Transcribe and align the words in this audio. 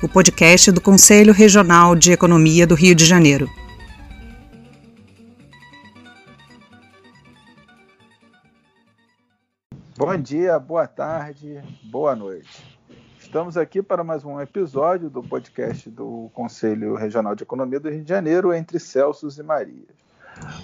o 0.00 0.08
podcast 0.08 0.70
do 0.70 0.80
Conselho 0.80 1.32
Regional 1.32 1.96
de 1.96 2.12
Economia 2.12 2.64
do 2.64 2.76
Rio 2.76 2.94
de 2.94 3.04
Janeiro. 3.04 3.50
Bom 9.96 10.16
dia, 10.16 10.56
boa 10.60 10.86
tarde, 10.86 11.60
boa 11.82 12.14
noite. 12.14 12.78
Estamos 13.18 13.56
aqui 13.56 13.82
para 13.82 14.04
mais 14.04 14.24
um 14.24 14.40
episódio 14.40 15.10
do 15.10 15.20
podcast 15.20 15.90
do 15.90 16.30
Conselho 16.32 16.94
Regional 16.94 17.34
de 17.34 17.42
Economia 17.42 17.80
do 17.80 17.90
Rio 17.90 18.04
de 18.04 18.08
Janeiro, 18.08 18.54
entre 18.54 18.78
Celsos 18.78 19.36
e 19.36 19.42
Marias. 19.42 19.98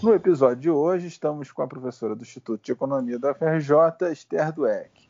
No 0.01 0.15
episódio 0.15 0.63
de 0.63 0.71
hoje, 0.71 1.09
estamos 1.09 1.51
com 1.51 1.63
a 1.63 1.67
professora 1.67 2.15
do 2.15 2.23
Instituto 2.23 2.65
de 2.65 2.71
Economia 2.71 3.19
da 3.19 3.35
FRJ, 3.35 4.13
Esther 4.13 4.53
Dueck. 4.53 5.04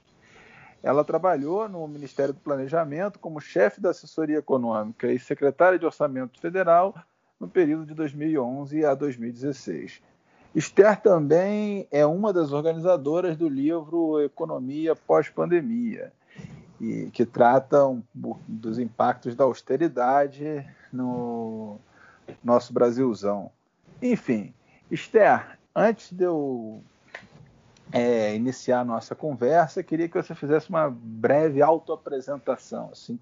Ela 0.85 1.03
trabalhou 1.03 1.67
no 1.67 1.89
Ministério 1.89 2.35
do 2.35 2.41
Planejamento 2.41 3.19
como 3.19 3.41
chefe 3.41 3.81
da 3.81 3.89
assessoria 3.89 4.37
econômica 4.37 5.11
e 5.11 5.19
secretária 5.19 5.79
de 5.79 5.87
Orçamento 5.87 6.39
Federal 6.39 6.95
no 7.41 7.49
período 7.49 7.87
de 7.87 7.95
2011 7.95 8.85
a 8.85 8.95
2016. 8.95 10.03
Esther 10.55 11.01
também 11.01 11.89
é 11.91 12.05
uma 12.05 12.35
das 12.35 12.53
organizadoras 12.53 13.35
do 13.35 13.49
livro 13.49 14.21
Economia 14.21 14.95
Pós-Pandemia, 14.95 16.13
que 17.15 17.25
trata 17.25 17.79
dos 18.47 18.79
impactos 18.79 19.35
da 19.35 19.45
austeridade 19.45 20.69
no 20.93 21.79
nosso 22.45 22.75
Brasilzão. 22.75 23.51
Enfim, 24.03 24.53
Esther, 24.91 25.59
antes 25.75 26.13
de 26.13 26.25
eu 26.25 26.83
é, 27.95 28.35
iniciar 28.35 28.81
a 28.81 28.85
nossa 28.85 29.15
conversa, 29.15 29.81
queria 29.81 30.09
que 30.09 30.21
você 30.21 30.35
fizesse 30.35 30.69
uma 30.69 30.91
breve 30.91 31.63
autoapresentação, 31.63 32.91
assim, 32.91 33.17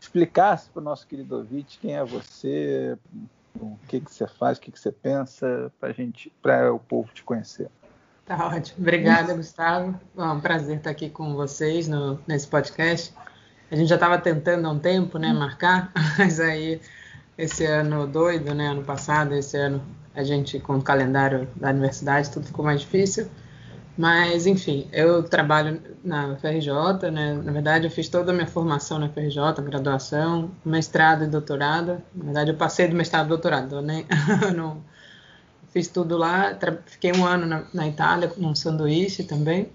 explicasse 0.00 0.70
para 0.70 0.80
o 0.80 0.82
nosso 0.82 1.06
querido 1.06 1.36
ouvinte 1.36 1.78
quem 1.78 1.94
é 1.94 2.02
você, 2.02 2.96
o 3.54 3.76
que, 3.86 4.00
que 4.00 4.10
você 4.10 4.26
faz, 4.26 4.56
o 4.56 4.62
que, 4.62 4.72
que 4.72 4.80
você 4.80 4.90
pensa, 4.90 5.70
para 5.78 5.92
gente, 5.92 6.32
para 6.40 6.72
o 6.72 6.78
povo 6.78 7.10
te 7.12 7.22
conhecer. 7.22 7.68
Tá 8.24 8.46
ótimo. 8.46 8.78
Obrigada, 8.80 9.34
Gustavo. 9.34 9.94
é 10.16 10.22
um 10.22 10.40
prazer 10.40 10.78
estar 10.78 10.88
aqui 10.88 11.10
com 11.10 11.34
vocês 11.34 11.86
no, 11.86 12.18
nesse 12.26 12.48
podcast. 12.48 13.14
A 13.70 13.76
gente 13.76 13.88
já 13.88 13.96
estava 13.96 14.16
tentando 14.16 14.66
há 14.66 14.70
um 14.70 14.78
tempo, 14.78 15.18
né, 15.18 15.34
marcar, 15.34 15.92
mas 16.16 16.40
aí 16.40 16.80
esse 17.36 17.66
ano 17.66 18.06
doido, 18.06 18.54
né, 18.54 18.68
ano 18.68 18.82
passado, 18.82 19.34
esse 19.34 19.58
ano 19.58 19.84
a 20.14 20.24
gente 20.24 20.58
com 20.60 20.76
o 20.76 20.82
calendário 20.82 21.46
da 21.54 21.68
universidade 21.68 22.30
tudo 22.30 22.46
ficou 22.46 22.64
mais 22.64 22.80
difícil. 22.80 23.28
Mas, 23.96 24.46
enfim, 24.46 24.86
eu 24.92 25.22
trabalho 25.22 25.80
na 26.04 26.36
FRJ, 26.36 27.10
né? 27.10 27.32
Na 27.32 27.50
verdade, 27.50 27.86
eu 27.86 27.90
fiz 27.90 28.08
toda 28.08 28.30
a 28.30 28.34
minha 28.34 28.46
formação 28.46 28.98
na 28.98 29.08
FRJ, 29.08 29.62
graduação, 29.64 30.50
mestrado 30.62 31.24
e 31.24 31.26
doutorado. 31.26 32.02
Na 32.14 32.24
verdade, 32.24 32.50
eu 32.50 32.56
passei 32.56 32.88
do 32.88 32.94
mestrado 32.94 33.26
e 33.26 33.28
doutorado, 33.30 33.80
né? 33.80 34.04
não, 34.54 34.82
fiz 35.72 35.88
tudo 35.88 36.18
lá. 36.18 36.54
Fiquei 36.84 37.12
um 37.12 37.24
ano 37.24 37.46
na, 37.46 37.64
na 37.72 37.88
Itália, 37.88 38.30
num 38.36 38.54
sanduíche 38.54 39.24
também, 39.24 39.70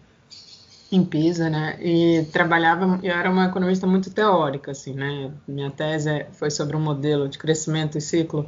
em 0.92 1.04
Pisa, 1.04 1.50
né? 1.50 1.80
E 1.82 2.24
trabalhava, 2.32 3.00
eu 3.02 3.14
era 3.16 3.30
uma 3.32 3.46
economista 3.46 3.88
muito 3.88 4.12
teórica, 4.12 4.70
assim, 4.70 4.94
né? 4.94 5.32
Minha 5.48 5.72
tese 5.72 6.28
foi 6.34 6.52
sobre 6.52 6.78
um 6.78 6.82
modelo 6.82 7.28
de 7.28 7.40
crescimento 7.40 7.98
e 7.98 8.02
ciclo 8.02 8.48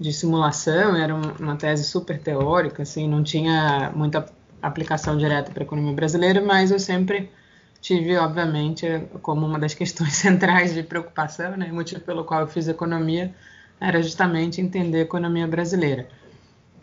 de 0.00 0.12
simulação, 0.12 0.96
era 0.96 1.14
uma 1.14 1.56
tese 1.56 1.84
super 1.84 2.18
teórica, 2.18 2.82
assim, 2.82 3.08
não 3.08 3.22
tinha 3.22 3.90
muita 3.94 4.26
aplicação 4.62 5.16
direta 5.16 5.50
para 5.50 5.62
a 5.62 5.66
economia 5.66 5.92
brasileira, 5.92 6.40
mas 6.40 6.70
eu 6.70 6.78
sempre 6.78 7.30
tive, 7.80 8.16
obviamente, 8.16 8.86
como 9.22 9.46
uma 9.46 9.58
das 9.58 9.74
questões 9.74 10.14
centrais 10.16 10.74
de 10.74 10.82
preocupação, 10.82 11.56
né, 11.56 11.70
motivo 11.72 12.00
pelo 12.00 12.24
qual 12.24 12.40
eu 12.40 12.46
fiz 12.48 12.68
economia 12.68 13.34
era 13.80 14.02
justamente 14.02 14.60
entender 14.60 14.98
a 14.98 15.02
economia 15.02 15.46
brasileira. 15.46 16.08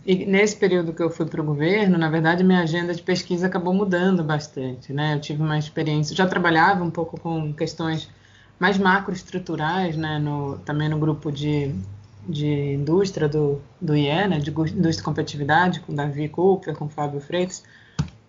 E 0.06 0.26
nesse 0.26 0.56
período 0.58 0.94
que 0.94 1.02
eu 1.02 1.10
fui 1.10 1.26
para 1.26 1.42
o 1.42 1.44
governo, 1.44 1.98
na 1.98 2.10
verdade, 2.10 2.44
minha 2.44 2.60
agenda 2.60 2.94
de 2.94 3.02
pesquisa 3.02 3.48
acabou 3.48 3.74
mudando 3.74 4.22
bastante, 4.24 4.92
né? 4.92 5.16
Eu 5.16 5.22
tive 5.22 5.42
uma 5.42 5.58
experiência, 5.58 6.16
já 6.16 6.28
trabalhava 6.28 6.84
um 6.84 6.92
pouco 6.92 7.20
com 7.20 7.54
questões 7.54 8.10
mais 8.60 8.78
macroestruturais, 8.78 9.96
né? 9.96 10.20
No, 10.20 10.58
também 10.60 10.90
no 10.90 11.00
grupo 11.00 11.32
de 11.32 11.74
de 12.28 12.74
indústria 12.74 13.28
do, 13.28 13.62
do 13.82 13.96
IE, 13.96 14.28
né, 14.28 14.40
de 14.40 14.50
indústria 14.50 15.02
e 15.02 15.04
competitividade, 15.04 15.80
com 15.82 15.94
Davi 15.94 16.30
Cooper, 16.30 16.76
com 16.76 16.88
Fábio 16.88 17.20
Freitas. 17.20 17.64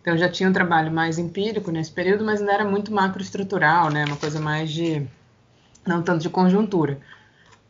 Então 0.00 0.16
já 0.18 0.28
tinha 0.28 0.48
um 0.48 0.52
trabalho 0.52 0.92
mais 0.92 1.18
empírico 1.18 1.70
nesse 1.70 1.90
período, 1.90 2.24
mas 2.24 2.40
ainda 2.40 2.52
era 2.52 2.64
muito 2.64 2.92
macroestrutural, 2.92 3.90
né, 3.90 4.04
uma 4.04 4.16
coisa 4.16 4.40
mais 4.40 4.70
de 4.70 5.06
não 5.86 6.02
tanto 6.02 6.22
de 6.22 6.28
conjuntura. 6.28 6.98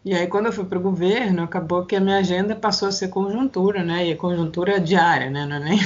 E 0.04 0.14
aí 0.14 0.26
quando 0.26 0.46
eu 0.46 0.52
fui 0.52 0.64
para 0.64 0.78
o 0.78 0.82
governo, 0.82 1.42
acabou 1.42 1.84
que 1.84 1.94
a 1.96 2.00
minha 2.00 2.18
agenda 2.18 2.56
passou 2.56 2.88
a 2.88 2.92
ser 2.92 3.08
conjuntura, 3.08 3.84
né, 3.84 4.06
e 4.06 4.16
conjuntura 4.16 4.80
diária, 4.80 5.30
né, 5.30 5.46
não 5.46 5.56
é 5.56 5.60
nem 5.60 5.78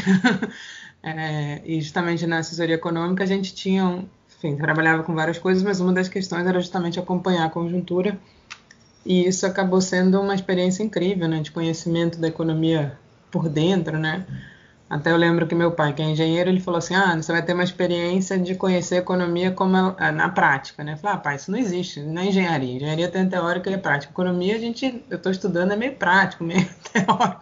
é, 1.02 1.62
e 1.64 1.80
justamente 1.80 2.26
na 2.26 2.38
assessoria 2.38 2.76
econômica 2.76 3.24
a 3.24 3.26
gente 3.26 3.54
tinha, 3.54 4.04
enfim, 4.36 4.56
trabalhava 4.56 5.02
com 5.02 5.14
várias 5.14 5.38
coisas, 5.38 5.62
mas 5.62 5.80
uma 5.80 5.92
das 5.92 6.08
questões 6.08 6.46
era 6.46 6.60
justamente 6.60 6.98
acompanhar 6.98 7.44
a 7.44 7.50
conjuntura 7.50 8.18
e 9.08 9.26
isso 9.26 9.46
acabou 9.46 9.80
sendo 9.80 10.20
uma 10.20 10.34
experiência 10.34 10.82
incrível, 10.82 11.26
né, 11.26 11.40
de 11.40 11.50
conhecimento 11.50 12.18
da 12.20 12.28
economia 12.28 12.98
por 13.30 13.48
dentro, 13.48 13.98
né? 13.98 14.26
Até 14.90 15.12
eu 15.12 15.16
lembro 15.16 15.46
que 15.46 15.54
meu 15.54 15.72
pai, 15.72 15.94
que 15.94 16.02
é 16.02 16.06
engenheiro, 16.06 16.50
ele 16.50 16.60
falou 16.60 16.78
assim: 16.78 16.94
"Ah, 16.94 17.16
você 17.16 17.32
vai 17.32 17.42
ter 17.42 17.54
uma 17.54 17.64
experiência 17.64 18.38
de 18.38 18.54
conhecer 18.54 18.96
a 18.96 18.98
economia 18.98 19.50
como 19.50 19.72
na 19.72 20.28
prática", 20.30 20.84
né? 20.84 20.92
Eu 20.94 20.96
falei: 20.98 21.16
"Ah, 21.16 21.20
pai, 21.20 21.36
isso 21.36 21.50
não 21.50 21.58
existe 21.58 22.00
na 22.00 22.22
é 22.22 22.26
engenharia. 22.28 22.76
Engenharia 22.76 23.10
tem 23.10 23.28
teórica 23.28 23.70
e 23.70 23.78
prática. 23.78 24.12
Economia, 24.12 24.56
a 24.56 24.58
gente, 24.58 25.04
eu 25.10 25.16
estou 25.16 25.32
estudando 25.32 25.72
é 25.72 25.76
meio 25.76 25.94
prático, 25.96 26.44
meio 26.44 26.66
teórico". 26.92 27.40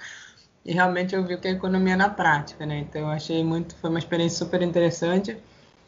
E 0.64 0.72
realmente 0.72 1.14
eu 1.14 1.24
vi 1.24 1.36
que 1.38 1.48
a 1.48 1.52
economia 1.52 1.94
é 1.94 1.96
na 1.96 2.08
prática, 2.10 2.66
né? 2.66 2.78
Então 2.80 3.02
eu 3.02 3.08
achei 3.08 3.42
muito, 3.44 3.76
foi 3.76 3.90
uma 3.90 3.98
experiência 3.98 4.38
super 4.38 4.62
interessante. 4.62 5.36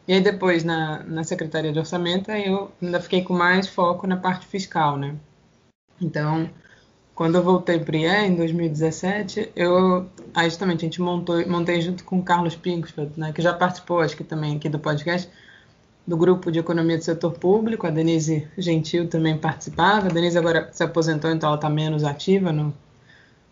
E 0.07 0.13
aí 0.13 0.21
depois 0.21 0.63
na, 0.63 1.03
na 1.03 1.23
Secretaria 1.23 1.71
de 1.73 1.79
Orçamento, 1.79 2.31
eu 2.31 2.71
ainda 2.81 2.99
fiquei 3.01 3.23
com 3.23 3.33
mais 3.33 3.67
foco 3.67 4.07
na 4.07 4.17
parte 4.17 4.45
fiscal, 4.47 4.97
né? 4.97 5.15
Então, 6.01 6.49
quando 7.13 7.35
eu 7.35 7.43
voltei 7.43 7.79
para 7.79 7.95
o 7.95 7.97
IE 7.97 8.07
em 8.07 8.35
2017, 8.35 9.51
eu 9.55 10.07
aí 10.33 10.49
justamente 10.49 10.79
a 10.79 10.85
gente 10.85 11.01
montou, 11.01 11.45
montei 11.47 11.81
junto 11.81 12.03
com 12.03 12.19
o 12.19 12.23
Carlos 12.23 12.55
Pinksfeld, 12.55 13.11
né, 13.17 13.33
que 13.33 13.41
já 13.41 13.53
participou, 13.53 13.99
acho 13.99 14.15
que 14.15 14.23
também 14.23 14.55
aqui 14.55 14.69
do 14.69 14.79
podcast, 14.79 15.29
do 16.07 16.15
grupo 16.15 16.51
de 16.51 16.59
economia 16.59 16.97
do 16.97 17.03
setor 17.03 17.33
público. 17.33 17.85
A 17.85 17.89
Denise 17.89 18.47
Gentil 18.57 19.07
também 19.07 19.37
participava. 19.37 20.07
A 20.07 20.09
Denise 20.09 20.37
agora 20.37 20.69
se 20.71 20.83
aposentou, 20.83 21.29
então 21.29 21.49
ela 21.49 21.57
está 21.57 21.69
menos 21.69 22.03
ativa 22.03 22.51
no, 22.51 22.73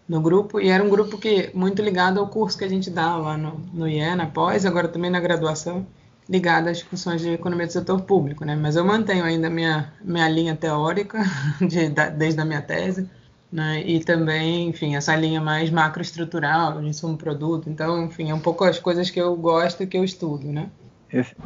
no 0.08 0.22
grupo. 0.22 0.60
E 0.60 0.70
era 0.70 0.84
um 0.84 0.90
grupo 0.90 1.18
que 1.18 1.52
muito 1.54 1.82
ligado 1.82 2.20
ao 2.20 2.28
curso 2.28 2.58
que 2.58 2.64
a 2.64 2.70
gente 2.70 2.90
dá 2.90 3.16
lá 3.18 3.38
no, 3.38 3.62
no 3.74 3.88
IE, 3.88 4.16
na 4.16 4.28
pós, 4.28 4.66
agora 4.66 4.88
também 4.88 5.12
na 5.12 5.20
graduação 5.20 5.86
ligada 6.30 6.70
às 6.70 6.78
discussões 6.78 7.22
de 7.22 7.32
economia 7.32 7.68
do 7.68 7.72
setor 7.72 8.02
público, 8.02 8.44
né? 8.44 8.56
Mas 8.56 8.76
eu 8.76 8.86
mantenho 8.86 9.24
ainda 9.24 9.50
minha 9.50 9.94
minha 10.02 10.28
linha 10.30 10.56
teórica 10.56 11.20
de, 11.62 11.90
da, 11.90 12.10
desde 12.10 12.42
a 12.42 12.46
minha 12.46 12.62
tese, 12.62 13.10
né? 13.52 13.82
E 13.82 14.04
também, 14.04 14.70
enfim, 14.70 14.96
essa 14.96 15.16
linha 15.16 15.40
mais 15.40 15.70
macroestrutural 15.70 16.82
de 16.82 16.88
insumo 16.88 17.18
produto. 17.18 17.70
Então, 17.70 18.06
enfim, 18.06 18.30
é 18.30 18.34
um 18.34 18.40
pouco 18.40 18.64
as 18.64 18.80
coisas 18.80 19.10
que 19.10 19.20
eu 19.20 19.36
gosto 19.36 19.84
e 19.84 19.88
que 19.88 19.98
eu 19.98 20.04
estudo, 20.04 20.52
né? 20.52 20.70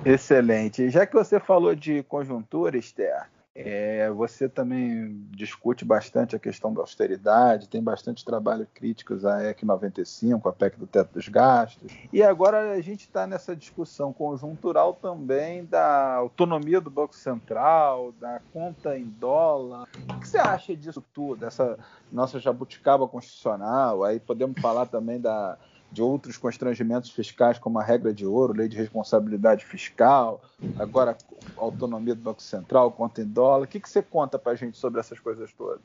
Excelente. 0.04 0.90
Já 0.90 1.06
que 1.06 1.14
você 1.14 1.40
falou 1.40 1.76
de 1.76 2.02
conjuntura, 2.04 2.78
Esther, 2.78 3.28
é, 3.54 4.10
você 4.12 4.48
também 4.48 5.28
discute 5.32 5.84
bastante 5.84 6.36
a 6.36 6.40
questão 6.40 6.74
da 6.74 6.80
austeridade, 6.82 7.68
tem 7.68 7.84
bastante 7.84 8.24
trabalho 8.24 8.66
críticos 8.74 9.26
à 9.26 9.44
EC 9.50 9.64
95, 9.64 10.48
a 10.48 10.54
PEC 10.54 10.80
do 10.80 10.88
teto 10.88 11.14
dos 11.14 11.28
gastos. 11.28 11.92
E 12.14 12.24
agora 12.24 12.72
a 12.72 12.82
gente 12.82 13.02
está 13.02 13.28
nessa 13.28 13.54
discussão 13.54 14.14
conjuntural 14.14 14.94
também 14.94 15.66
da 15.66 16.16
autonomia 16.16 16.80
do 16.80 16.90
Banco 16.90 17.14
Central, 17.14 18.14
da 18.22 18.40
conta 18.54 18.98
em 18.98 19.06
dólar. 19.06 19.88
O 20.10 20.20
que 20.20 20.30
você 20.30 20.38
acha 20.38 20.74
disso 20.74 21.04
tudo, 21.14 21.46
essa 21.46 21.78
nossa 22.10 22.40
jabuticaba 22.40 23.06
constitucional? 23.06 24.06
Aí 24.06 24.20
podemos 24.20 24.62
falar 24.62 24.86
também 24.86 25.20
da 25.20 25.58
de 25.92 26.02
outros 26.02 26.38
constrangimentos 26.38 27.10
fiscais, 27.12 27.60
como 27.60 27.78
a 27.78 27.84
regra 27.84 28.14
de 28.14 28.26
ouro, 28.26 28.54
lei 28.54 28.70
de 28.70 28.78
responsabilidade 28.78 29.66
fiscal, 29.66 30.42
agora 30.80 31.18
autonomia 31.66 32.16
do 32.16 32.22
Banco 32.22 32.42
Central, 32.42 32.92
conta 32.92 33.22
em 33.22 33.26
dólar. 33.26 33.64
O 33.64 33.68
que, 33.68 33.80
que 33.80 33.90
você 33.90 34.02
conta 34.02 34.38
para 34.40 34.54
a 34.54 34.56
gente 34.56 34.78
sobre 34.78 35.00
essas 35.00 35.20
coisas 35.20 35.52
todas? 35.54 35.82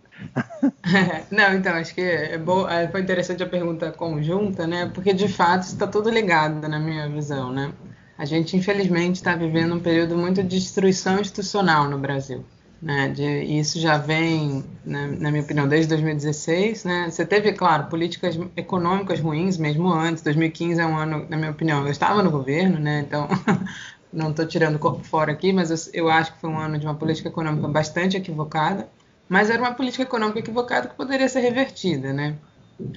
Não, 1.31 1.55
então, 1.55 1.73
acho 1.75 1.94
que 1.94 2.00
é 2.00 2.38
bom, 2.38 2.69
é, 2.69 2.88
foi 2.88 3.00
interessante 3.00 3.43
a 3.43 3.49
pergunta 3.49 3.93
conjunta, 3.93 4.67
né? 4.67 4.90
Porque, 4.93 5.12
de 5.12 5.28
fato, 5.28 5.62
está 5.62 5.87
tudo 5.87 6.11
ligado 6.11 6.69
na 6.69 6.78
minha 6.78 7.08
visão, 7.08 7.52
né? 7.52 7.73
A 8.19 8.25
gente, 8.25 8.56
infelizmente, 8.56 9.17
está 9.17 9.34
vivendo 9.34 9.75
um 9.75 9.81
período 9.81 10.17
muito 10.17 10.43
de 10.43 10.58
destruição 10.58 11.20
institucional 11.20 11.88
no 11.88 11.99
Brasil. 11.99 12.44
Né, 12.81 13.08
de, 13.08 13.25
isso 13.58 13.81
já 13.81 13.96
vem, 13.96 14.62
né, 14.84 15.17
na 15.19 15.31
minha 15.31 15.43
opinião, 15.43 15.67
desde 15.67 15.88
2016. 15.88 16.84
Né? 16.84 17.11
Você 17.11 17.25
teve, 17.25 17.52
claro, 17.52 17.87
políticas 17.87 18.38
econômicas 18.55 19.19
ruins 19.19 19.56
mesmo 19.56 19.88
antes. 19.88 20.23
2015 20.23 20.81
é 20.81 20.87
um 20.87 20.96
ano, 20.96 21.26
na 21.28 21.37
minha 21.38 21.50
opinião, 21.50 21.84
eu 21.84 21.90
estava 21.90 22.23
no 22.23 22.31
governo, 22.31 22.78
né, 22.78 23.00
então 23.06 23.28
não 24.12 24.31
estou 24.31 24.47
tirando 24.47 24.76
o 24.76 24.79
corpo 24.79 25.05
fora 25.05 25.32
aqui, 25.32 25.53
mas 25.53 25.70
eu, 25.70 26.05
eu, 26.05 26.11
acho 26.11 26.32
que 26.32 26.41
foi 26.41 26.50
um 26.50 26.58
ano 26.58 26.79
de 26.79 26.87
uma 26.87 26.94
política 26.94 27.29
econômica 27.29 27.69
bastante 27.69 28.17
equivocada. 28.17 28.88
Mas 29.29 29.50
era 29.50 29.61
uma 29.61 29.75
política 29.75 30.05
econômica 30.05 30.38
equivocada 30.38 30.88
que 30.88 30.94
poderia 30.94 31.29
ser 31.29 31.41
revertida, 31.41 32.12
né? 32.12 32.37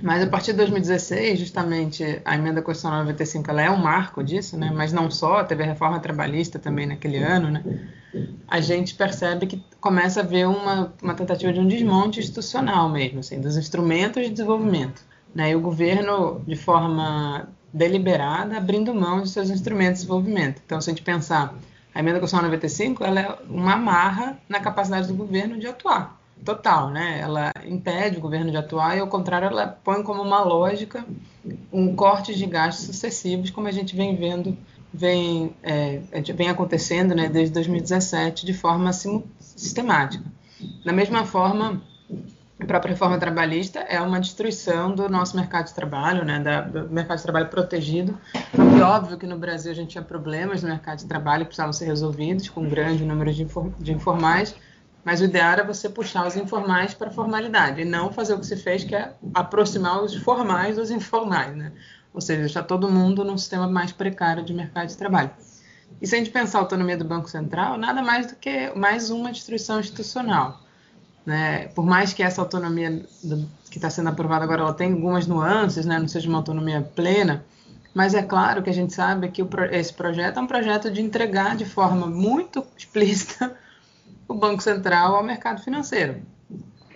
Mas 0.03 0.21
a 0.21 0.27
partir 0.27 0.51
de 0.51 0.57
2016, 0.57 1.39
justamente, 1.39 2.21
a 2.25 2.35
emenda 2.35 2.61
constitucional 2.61 2.99
95 2.99 3.49
ela 3.49 3.61
é 3.61 3.71
um 3.71 3.77
marco 3.77 4.23
disso, 4.23 4.57
né? 4.57 4.71
Mas 4.73 4.91
não 4.91 5.09
só, 5.09 5.43
teve 5.43 5.63
a 5.63 5.65
reforma 5.65 5.99
trabalhista 5.99 6.59
também 6.59 6.85
naquele 6.85 7.17
ano, 7.17 7.49
né? 7.49 7.63
A 8.47 8.59
gente 8.59 8.93
percebe 8.95 9.47
que 9.47 9.63
começa 9.79 10.19
a 10.19 10.23
haver 10.23 10.47
uma, 10.47 10.93
uma 11.01 11.13
tentativa 11.13 11.53
de 11.53 11.59
um 11.59 11.67
desmonte 11.67 12.19
institucional 12.19 12.89
mesmo, 12.89 13.19
assim, 13.19 13.39
dos 13.39 13.55
instrumentos 13.55 14.23
de 14.23 14.29
desenvolvimento, 14.29 15.01
né? 15.33 15.51
E 15.51 15.55
o 15.55 15.61
governo, 15.61 16.41
de 16.45 16.57
forma 16.57 17.47
deliberada, 17.73 18.57
abrindo 18.57 18.93
mão 18.93 19.21
de 19.21 19.29
seus 19.29 19.49
instrumentos 19.49 20.01
de 20.01 20.07
desenvolvimento. 20.07 20.61
Então, 20.65 20.79
se 20.81 20.89
a 20.89 20.93
gente 20.93 21.03
pensar, 21.03 21.53
a 21.93 21.99
emenda 21.99 22.19
constitucional 22.19 22.51
95, 22.51 23.03
ela 23.03 23.19
é 23.19 23.37
uma 23.49 23.73
amarra 23.73 24.39
na 24.47 24.59
capacidade 24.59 25.07
do 25.07 25.13
governo 25.13 25.59
de 25.59 25.67
atuar 25.67 26.19
total, 26.43 26.89
né? 26.89 27.19
Ela 27.19 27.51
impede 27.65 28.17
o 28.17 28.21
governo 28.21 28.49
de 28.49 28.57
atuar 28.57 28.95
e, 28.95 28.99
ao 28.99 29.07
contrário, 29.07 29.47
ela 29.47 29.67
põe 29.83 30.01
como 30.03 30.21
uma 30.21 30.43
lógica 30.43 31.05
um 31.71 31.95
corte 31.95 32.35
de 32.35 32.45
gastos 32.45 32.85
sucessivos, 32.85 33.49
como 33.49 33.67
a 33.67 33.71
gente 33.71 33.95
vem 33.95 34.15
vendo, 34.15 34.57
vem, 34.93 35.55
é, 35.63 36.01
vem 36.35 36.49
acontecendo 36.49 37.15
né, 37.15 37.29
desde 37.29 37.53
2017 37.53 38.45
de 38.45 38.53
forma 38.53 38.91
sistemática. 38.93 40.23
Da 40.83 40.91
mesma 40.91 41.25
forma, 41.25 41.81
a 42.59 42.65
própria 42.65 42.91
reforma 42.91 43.17
trabalhista 43.17 43.79
é 43.79 44.01
uma 44.01 44.19
destruição 44.19 44.93
do 44.93 45.07
nosso 45.07 45.35
mercado 45.35 45.67
de 45.67 45.73
trabalho, 45.73 46.25
né, 46.25 46.39
da, 46.39 46.61
do 46.61 46.89
mercado 46.89 47.17
de 47.17 47.23
trabalho 47.23 47.47
protegido. 47.47 48.17
É 48.53 48.83
óbvio 48.83 49.17
que 49.17 49.25
no 49.25 49.37
Brasil 49.37 49.71
a 49.71 49.75
gente 49.75 49.91
tinha 49.91 50.03
problemas 50.03 50.61
no 50.61 50.67
mercado 50.67 50.99
de 50.99 51.05
trabalho 51.05 51.43
que 51.43 51.47
precisavam 51.47 51.71
ser 51.71 51.85
resolvidos, 51.85 52.49
com 52.49 52.61
um 52.61 52.69
grande 52.69 53.05
número 53.05 53.33
de, 53.33 53.47
de 53.79 53.93
informais, 53.93 54.53
mas 55.05 55.21
o 55.21 55.23
ideal 55.23 55.51
era 55.53 55.63
você 55.63 55.87
puxar 55.87 56.27
os 56.27 56.35
informais 56.35 56.93
para 56.93 57.07
a 57.07 57.11
formalidade 57.11 57.81
e 57.81 57.85
não 57.85 58.11
fazer 58.11 58.33
o 58.33 58.39
que 58.39 58.45
se 58.45 58.57
fez, 58.57 58.83
que 58.83 58.93
é 58.93 59.13
aproximar 59.33 60.03
os 60.03 60.13
formais 60.15 60.75
dos 60.75 60.91
informais, 60.91 61.55
né? 61.55 61.71
Ou 62.13 62.19
seja, 62.19 62.41
deixar 62.41 62.63
todo 62.63 62.91
mundo 62.91 63.23
num 63.23 63.37
sistema 63.37 63.67
mais 63.67 63.93
precário 63.93 64.43
de 64.43 64.53
mercado 64.53 64.87
de 64.87 64.97
trabalho. 64.97 65.31
E 66.01 66.07
se 66.07 66.15
a 66.15 66.17
gente 66.17 66.29
pensar 66.29 66.57
a 66.57 66.61
autonomia 66.61 66.97
do 66.97 67.05
Banco 67.05 67.29
Central, 67.29 67.77
nada 67.77 68.01
mais 68.01 68.27
do 68.27 68.35
que 68.35 68.71
mais 68.75 69.09
uma 69.09 69.31
destruição 69.31 69.79
institucional. 69.79 70.59
Né? 71.25 71.67
Por 71.75 71.85
mais 71.85 72.13
que 72.13 72.23
essa 72.23 72.41
autonomia 72.41 73.03
do, 73.23 73.47
que 73.69 73.77
está 73.77 73.89
sendo 73.89 74.09
aprovada 74.09 74.43
agora 74.43 74.61
ela 74.61 74.73
tenha 74.73 74.93
algumas 74.93 75.27
nuances, 75.27 75.85
né? 75.85 75.99
não 75.99 76.07
seja 76.07 76.27
uma 76.27 76.39
autonomia 76.39 76.81
plena, 76.81 77.45
mas 77.93 78.13
é 78.13 78.21
claro 78.21 78.63
que 78.63 78.69
a 78.69 78.73
gente 78.73 78.93
sabe 78.93 79.29
que 79.29 79.41
o, 79.41 79.49
esse 79.71 79.93
projeto 79.93 80.37
é 80.37 80.41
um 80.41 80.47
projeto 80.47 80.89
de 80.89 81.01
entregar 81.01 81.55
de 81.55 81.65
forma 81.65 82.07
muito 82.07 82.65
explícita 82.77 83.55
o 84.27 84.33
Banco 84.33 84.61
Central 84.61 85.15
ao 85.15 85.23
mercado 85.23 85.61
financeiro. 85.61 86.21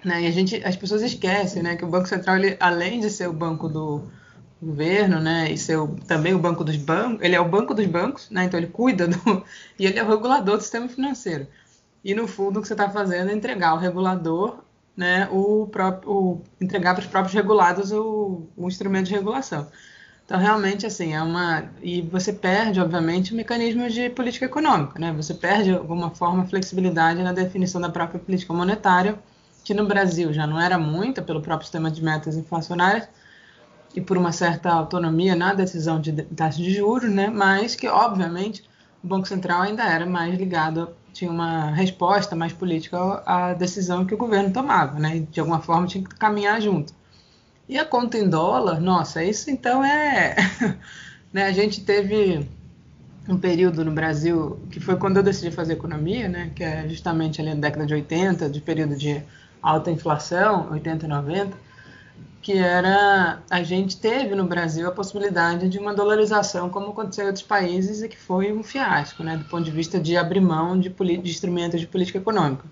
Né? 0.03 0.23
E 0.23 0.27
a 0.27 0.31
gente, 0.31 0.63
as 0.63 0.75
pessoas 0.75 1.01
esquecem 1.01 1.63
né, 1.63 1.75
que 1.75 1.85
o 1.85 1.87
Banco 1.87 2.07
Central, 2.07 2.37
ele, 2.37 2.57
além 2.59 2.99
de 2.99 3.09
ser 3.09 3.27
o 3.27 3.33
banco 3.33 3.67
do 3.67 4.03
governo, 4.61 5.19
né, 5.19 5.51
e 5.51 5.57
ser 5.57 5.77
também 6.07 6.33
o 6.33 6.39
banco 6.39 6.63
dos 6.63 6.77
bancos, 6.77 7.21
ele 7.21 7.35
é 7.35 7.39
o 7.39 7.47
banco 7.47 7.73
dos 7.73 7.85
bancos, 7.85 8.29
né, 8.29 8.45
então 8.45 8.57
ele 8.57 8.67
cuida 8.67 9.07
do, 9.07 9.43
e 9.77 9.85
ele 9.85 9.99
é 9.99 10.03
o 10.03 10.07
regulador 10.07 10.57
do 10.57 10.63
sistema 10.63 10.87
financeiro. 10.87 11.47
E 12.03 12.13
no 12.13 12.27
fundo 12.27 12.59
o 12.59 12.61
que 12.61 12.67
você 12.67 12.73
está 12.73 12.89
fazendo 12.89 13.29
é 13.29 13.33
entregar 13.33 13.69
ao 13.69 13.77
regulador, 13.77 14.63
né, 14.95 15.27
o 15.31 15.67
próprio, 15.67 16.11
o, 16.11 16.41
entregar 16.61 16.93
para 16.93 17.01
os 17.01 17.07
próprios 17.07 17.33
regulados 17.33 17.91
o, 17.91 18.47
o 18.55 18.67
instrumento 18.67 19.07
de 19.07 19.13
regulação. 19.13 19.67
Então, 20.25 20.39
realmente, 20.39 20.85
assim, 20.85 21.13
é 21.13 21.21
uma. 21.21 21.65
E 21.81 22.01
você 22.01 22.31
perde, 22.31 22.79
obviamente, 22.79 23.33
mecanismos 23.33 23.93
de 23.93 24.09
política 24.09 24.45
econômica, 24.45 24.97
né? 24.97 25.11
Você 25.13 25.33
perde, 25.33 25.65
de 25.65 25.75
alguma 25.75 26.11
forma, 26.11 26.45
flexibilidade 26.45 27.21
na 27.21 27.33
definição 27.33 27.81
da 27.81 27.89
própria 27.89 28.19
política 28.19 28.53
monetária, 28.53 29.19
que 29.65 29.73
no 29.73 29.85
Brasil 29.85 30.31
já 30.33 30.47
não 30.47 30.59
era 30.59 30.77
muita, 30.77 31.21
pelo 31.21 31.41
próprio 31.41 31.65
sistema 31.65 31.91
de 31.91 32.01
metas 32.01 32.37
inflacionárias, 32.37 33.07
e 33.93 34.01
por 34.01 34.17
uma 34.17 34.31
certa 34.31 34.71
autonomia 34.71 35.35
na 35.35 35.53
decisão 35.53 35.99
de 35.99 36.13
taxa 36.23 36.57
de 36.57 36.71
juros, 36.71 37.11
né? 37.11 37.27
Mas 37.29 37.75
que, 37.75 37.87
obviamente, 37.87 38.63
o 39.03 39.07
Banco 39.07 39.27
Central 39.27 39.63
ainda 39.63 39.83
era 39.83 40.05
mais 40.05 40.37
ligado, 40.37 40.89
tinha 41.11 41.29
uma 41.29 41.71
resposta 41.71 42.35
mais 42.35 42.53
política 42.53 43.21
à 43.25 43.53
decisão 43.53 44.05
que 44.05 44.13
o 44.13 44.17
governo 44.17 44.51
tomava, 44.51 44.97
né? 44.97 45.25
De 45.29 45.39
alguma 45.39 45.59
forma, 45.59 45.85
tinha 45.85 46.03
que 46.03 46.15
caminhar 46.15 46.61
junto. 46.61 46.93
E 47.67 47.77
a 47.77 47.85
conta 47.85 48.17
em 48.17 48.29
dólar, 48.29 48.79
nossa, 48.79 49.23
isso 49.23 49.49
então 49.49 49.83
é. 49.83 50.35
né, 51.31 51.45
a 51.45 51.51
gente 51.51 51.81
teve 51.83 52.47
um 53.27 53.37
período 53.37 53.85
no 53.85 53.91
Brasil 53.91 54.59
que 54.69 54.79
foi 54.79 54.95
quando 54.97 55.17
eu 55.17 55.23
decidi 55.23 55.51
fazer 55.51 55.73
economia, 55.73 56.27
né, 56.27 56.51
que 56.55 56.63
é 56.63 56.87
justamente 56.89 57.39
ali 57.41 57.53
na 57.53 57.61
década 57.61 57.85
de 57.85 57.93
80, 57.93 58.49
de 58.49 58.59
período 58.59 58.95
de 58.95 59.21
alta 59.61 59.89
inflação, 59.91 60.71
80 60.71 61.05
e 61.05 61.09
90, 61.09 61.57
que 62.41 62.53
era 62.57 63.41
a 63.49 63.63
gente 63.63 63.97
teve 63.97 64.35
no 64.35 64.45
Brasil 64.45 64.87
a 64.87 64.91
possibilidade 64.91 65.69
de 65.69 65.79
uma 65.79 65.93
dolarização 65.93 66.69
como 66.69 66.89
aconteceu 66.89 67.23
em 67.23 67.27
outros 67.27 67.45
países 67.45 68.01
e 68.01 68.09
que 68.09 68.17
foi 68.17 68.51
um 68.51 68.61
fiasco, 68.61 69.23
né, 69.23 69.37
do 69.37 69.45
ponto 69.45 69.63
de 69.63 69.71
vista 69.71 69.99
de 69.99 70.17
abrir 70.17 70.41
mão 70.41 70.77
de, 70.77 70.89
de 70.89 71.29
instrumentos 71.29 71.79
de 71.79 71.87
política 71.87 72.17
econômica. 72.17 72.65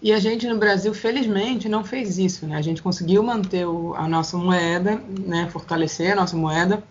E 0.00 0.12
a 0.12 0.18
gente 0.20 0.46
no 0.46 0.56
Brasil, 0.56 0.94
felizmente, 0.94 1.68
não 1.68 1.84
fez 1.84 2.18
isso. 2.18 2.46
Né? 2.46 2.56
A 2.56 2.62
gente 2.62 2.80
conseguiu 2.80 3.22
manter 3.22 3.66
o, 3.66 3.94
a 3.94 4.06
nossa 4.06 4.36
moeda, 4.36 4.96
né? 5.26 5.48
fortalecer 5.50 6.12
a 6.12 6.16
nossa 6.16 6.36
moeda, 6.36 6.82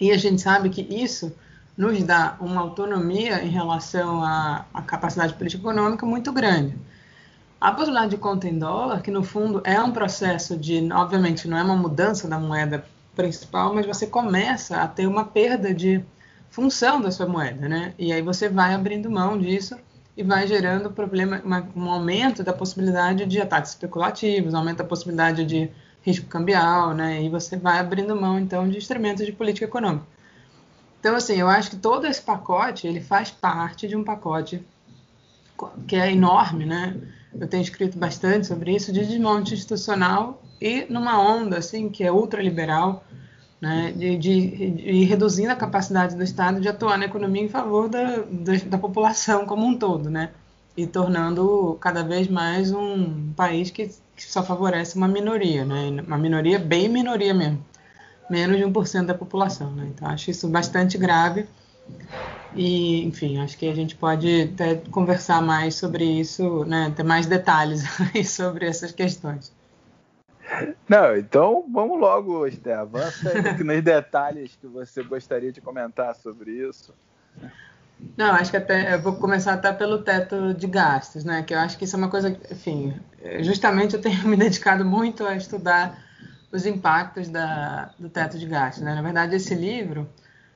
e 0.00 0.12
a 0.12 0.16
gente 0.16 0.40
sabe 0.40 0.70
que 0.70 0.82
isso 0.82 1.32
nos 1.76 2.02
dá 2.04 2.36
uma 2.40 2.60
autonomia 2.60 3.44
em 3.44 3.48
relação 3.48 4.22
à, 4.22 4.64
à 4.72 4.80
capacidade 4.82 5.34
política 5.34 5.62
econômica 5.62 6.06
muito 6.06 6.32
grande. 6.32 6.76
A 7.64 7.72
possibilidade 7.72 8.10
de 8.10 8.18
conta 8.18 8.46
em 8.46 8.58
dólar, 8.58 9.00
que 9.00 9.10
no 9.10 9.22
fundo 9.22 9.62
é 9.64 9.80
um 9.80 9.90
processo 9.90 10.54
de, 10.54 10.86
obviamente, 10.92 11.48
não 11.48 11.56
é 11.56 11.62
uma 11.62 11.74
mudança 11.74 12.28
da 12.28 12.38
moeda 12.38 12.84
principal, 13.16 13.74
mas 13.74 13.86
você 13.86 14.06
começa 14.06 14.82
a 14.82 14.86
ter 14.86 15.06
uma 15.06 15.24
perda 15.24 15.72
de 15.72 16.04
função 16.50 17.00
da 17.00 17.10
sua 17.10 17.26
moeda, 17.26 17.66
né? 17.66 17.94
E 17.98 18.12
aí 18.12 18.20
você 18.20 18.50
vai 18.50 18.74
abrindo 18.74 19.10
mão 19.10 19.38
disso 19.38 19.78
e 20.14 20.22
vai 20.22 20.46
gerando 20.46 20.90
problema, 20.90 21.42
um 21.74 21.88
aumento 21.88 22.44
da 22.44 22.52
possibilidade 22.52 23.24
de 23.24 23.40
ataques 23.40 23.70
especulativos, 23.70 24.52
aumenta 24.52 24.82
a 24.82 24.86
possibilidade 24.86 25.46
de 25.46 25.70
risco 26.02 26.26
cambial, 26.26 26.92
né? 26.92 27.22
E 27.22 27.30
você 27.30 27.56
vai 27.56 27.78
abrindo 27.78 28.14
mão 28.14 28.38
então 28.38 28.68
de 28.68 28.76
instrumentos 28.76 29.24
de 29.24 29.32
política 29.32 29.64
econômica. 29.64 30.04
Então, 31.00 31.16
assim, 31.16 31.36
eu 31.36 31.48
acho 31.48 31.70
que 31.70 31.76
todo 31.76 32.06
esse 32.06 32.20
pacote 32.20 32.86
ele 32.86 33.00
faz 33.00 33.30
parte 33.30 33.88
de 33.88 33.96
um 33.96 34.04
pacote 34.04 34.62
que 35.86 35.96
é 35.96 36.12
enorme, 36.12 36.64
né? 36.64 36.96
Eu 37.38 37.48
tenho 37.48 37.62
escrito 37.62 37.98
bastante 37.98 38.46
sobre 38.46 38.74
isso 38.74 38.92
de 38.92 39.04
desmonte 39.04 39.54
institucional 39.54 40.42
e 40.60 40.86
numa 40.88 41.20
onda 41.20 41.58
assim 41.58 41.88
que 41.88 42.04
é 42.04 42.12
ultraliberal, 42.12 43.04
né, 43.60 43.92
de, 43.96 44.16
de, 44.16 44.70
de, 44.70 45.04
reduzindo 45.04 45.50
a 45.50 45.56
capacidade 45.56 46.14
do 46.14 46.22
Estado 46.22 46.60
de 46.60 46.68
atuar 46.68 46.98
na 46.98 47.06
economia 47.06 47.42
em 47.42 47.48
favor 47.48 47.88
da, 47.88 48.18
da, 48.30 48.52
da, 48.66 48.78
população 48.78 49.46
como 49.46 49.66
um 49.66 49.76
todo, 49.76 50.10
né, 50.10 50.30
e 50.76 50.86
tornando 50.86 51.76
cada 51.80 52.02
vez 52.02 52.28
mais 52.28 52.72
um 52.72 53.32
país 53.32 53.70
que, 53.70 53.90
que 54.14 54.22
só 54.22 54.42
favorece 54.42 54.96
uma 54.96 55.08
minoria, 55.08 55.64
né, 55.64 56.02
uma 56.06 56.18
minoria 56.18 56.58
bem 56.58 56.88
minoria 56.88 57.32
mesmo, 57.32 57.64
menos 58.30 58.56
de 58.58 58.64
1% 58.64 59.06
da 59.06 59.14
população. 59.14 59.70
Né, 59.72 59.90
então, 59.94 60.08
acho 60.08 60.30
isso 60.30 60.48
bastante 60.48 60.98
grave 60.98 61.46
e, 62.54 63.04
enfim, 63.04 63.38
acho 63.38 63.58
que 63.58 63.68
a 63.68 63.74
gente 63.74 63.96
pode 63.96 64.50
até 64.54 64.76
conversar 64.90 65.42
mais 65.42 65.74
sobre 65.74 66.04
isso, 66.04 66.64
né, 66.64 66.92
ter 66.94 67.02
mais 67.02 67.26
detalhes 67.26 67.82
sobre 68.28 68.66
essas 68.66 68.92
questões. 68.92 69.52
Não, 70.88 71.16
então 71.16 71.64
vamos 71.72 71.98
logo, 71.98 72.46
Esté, 72.46 72.74
avança 72.74 73.32
nos 73.64 73.82
detalhes 73.82 74.56
que 74.60 74.66
você 74.66 75.02
gostaria 75.02 75.50
de 75.50 75.60
comentar 75.60 76.14
sobre 76.14 76.52
isso. 76.52 76.94
Não, 78.16 78.32
acho 78.32 78.50
que 78.50 78.56
até 78.56 78.94
eu 78.94 79.00
vou 79.00 79.14
começar 79.16 79.54
até 79.54 79.72
pelo 79.72 80.02
teto 80.02 80.52
de 80.52 80.66
gastos, 80.66 81.24
né? 81.24 81.42
Que 81.42 81.54
eu 81.54 81.58
acho 81.58 81.78
que 81.78 81.84
isso 81.84 81.96
é 81.96 81.98
uma 81.98 82.10
coisa, 82.10 82.36
enfim, 82.50 82.94
justamente 83.40 83.94
eu 83.94 84.00
tenho 84.00 84.22
me 84.28 84.36
dedicado 84.36 84.84
muito 84.84 85.26
a 85.26 85.34
estudar 85.34 85.98
os 86.52 86.66
impactos 86.66 87.28
da, 87.28 87.90
do 87.98 88.08
teto 88.08 88.38
de 88.38 88.46
gastos. 88.46 88.82
Né? 88.84 88.94
Na 88.94 89.02
verdade, 89.02 89.34
esse 89.34 89.54
livro 89.54 90.08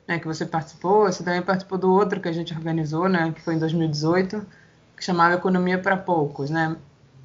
né, 0.09 0.19
que 0.19 0.27
você 0.27 0.47
participou, 0.47 1.05
você 1.05 1.23
também 1.23 1.43
participou 1.43 1.79
do 1.79 1.93
outro 1.93 2.21
que 2.21 2.29
a 2.29 2.33
gente 2.33 2.55
organizou, 2.55 3.09
né, 3.09 3.31
que 3.33 3.43
foi 3.43 3.55
em 3.55 3.59
2018, 3.59 4.45
que 4.97 5.05
chamava 5.05 5.35
Economia 5.35 5.79
para 5.79 5.97
Poucos. 5.97 6.51
Né? 6.51 6.75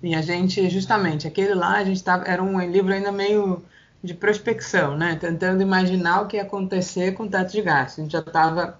E 0.03 0.13
a 0.13 0.21
gente, 0.21 0.69
justamente, 0.69 1.25
aquele 1.25 1.55
lá, 1.55 1.77
a 1.77 1.83
gente 1.85 2.03
tava, 2.03 2.25
era 2.25 2.43
um 2.43 2.59
livro 2.69 2.93
ainda 2.93 3.11
meio 3.11 3.63
de 4.03 4.13
prospecção, 4.13 4.97
né? 4.97 5.15
tentando 5.15 5.61
imaginar 5.61 6.21
o 6.21 6.27
que 6.27 6.35
ia 6.35 6.43
acontecer 6.43 7.13
com 7.13 7.23
o 7.23 7.29
teto 7.29 7.53
de 7.53 7.61
gastos. 7.61 7.99
A 7.99 8.01
gente 8.03 8.11
já 8.11 8.19
estava 8.19 8.77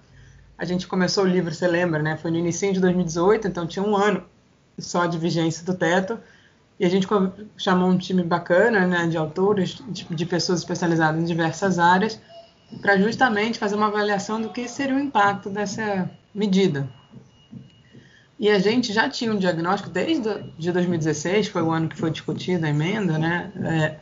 a 0.56 0.64
gente 0.64 0.86
começou 0.86 1.24
o 1.24 1.26
livro, 1.26 1.52
você 1.52 1.66
lembra, 1.66 2.02
né? 2.02 2.16
Foi 2.16 2.30
no 2.30 2.36
início 2.36 2.72
de 2.72 2.80
2018, 2.80 3.48
então 3.48 3.66
tinha 3.66 3.84
um 3.84 3.96
ano 3.96 4.22
só 4.78 5.06
de 5.06 5.18
vigência 5.18 5.64
do 5.64 5.74
teto. 5.74 6.18
E 6.78 6.84
a 6.84 6.88
gente 6.88 7.06
chamou 7.56 7.88
um 7.88 7.98
time 7.98 8.22
bacana, 8.22 8.86
né, 8.86 9.06
de 9.06 9.16
autores, 9.16 9.80
de, 9.88 10.04
de 10.04 10.26
pessoas 10.26 10.60
especializadas 10.60 11.22
em 11.22 11.24
diversas 11.24 11.78
áreas, 11.78 12.20
para 12.80 12.96
justamente 12.98 13.58
fazer 13.58 13.74
uma 13.76 13.86
avaliação 13.86 14.40
do 14.40 14.50
que 14.50 14.68
seria 14.68 14.94
o 14.94 15.00
impacto 15.00 15.50
dessa 15.50 16.10
medida. 16.34 16.88
E 18.38 18.50
a 18.50 18.58
gente 18.58 18.92
já 18.92 19.08
tinha 19.08 19.32
um 19.32 19.38
diagnóstico 19.38 19.90
desde 19.90 20.42
de 20.58 20.72
2016, 20.72 21.48
foi 21.48 21.62
o 21.62 21.70
ano 21.70 21.88
que 21.88 21.96
foi 21.96 22.10
discutida 22.10 22.66
a 22.66 22.70
emenda, 22.70 23.16
né, 23.16 23.52
é, 23.62 23.96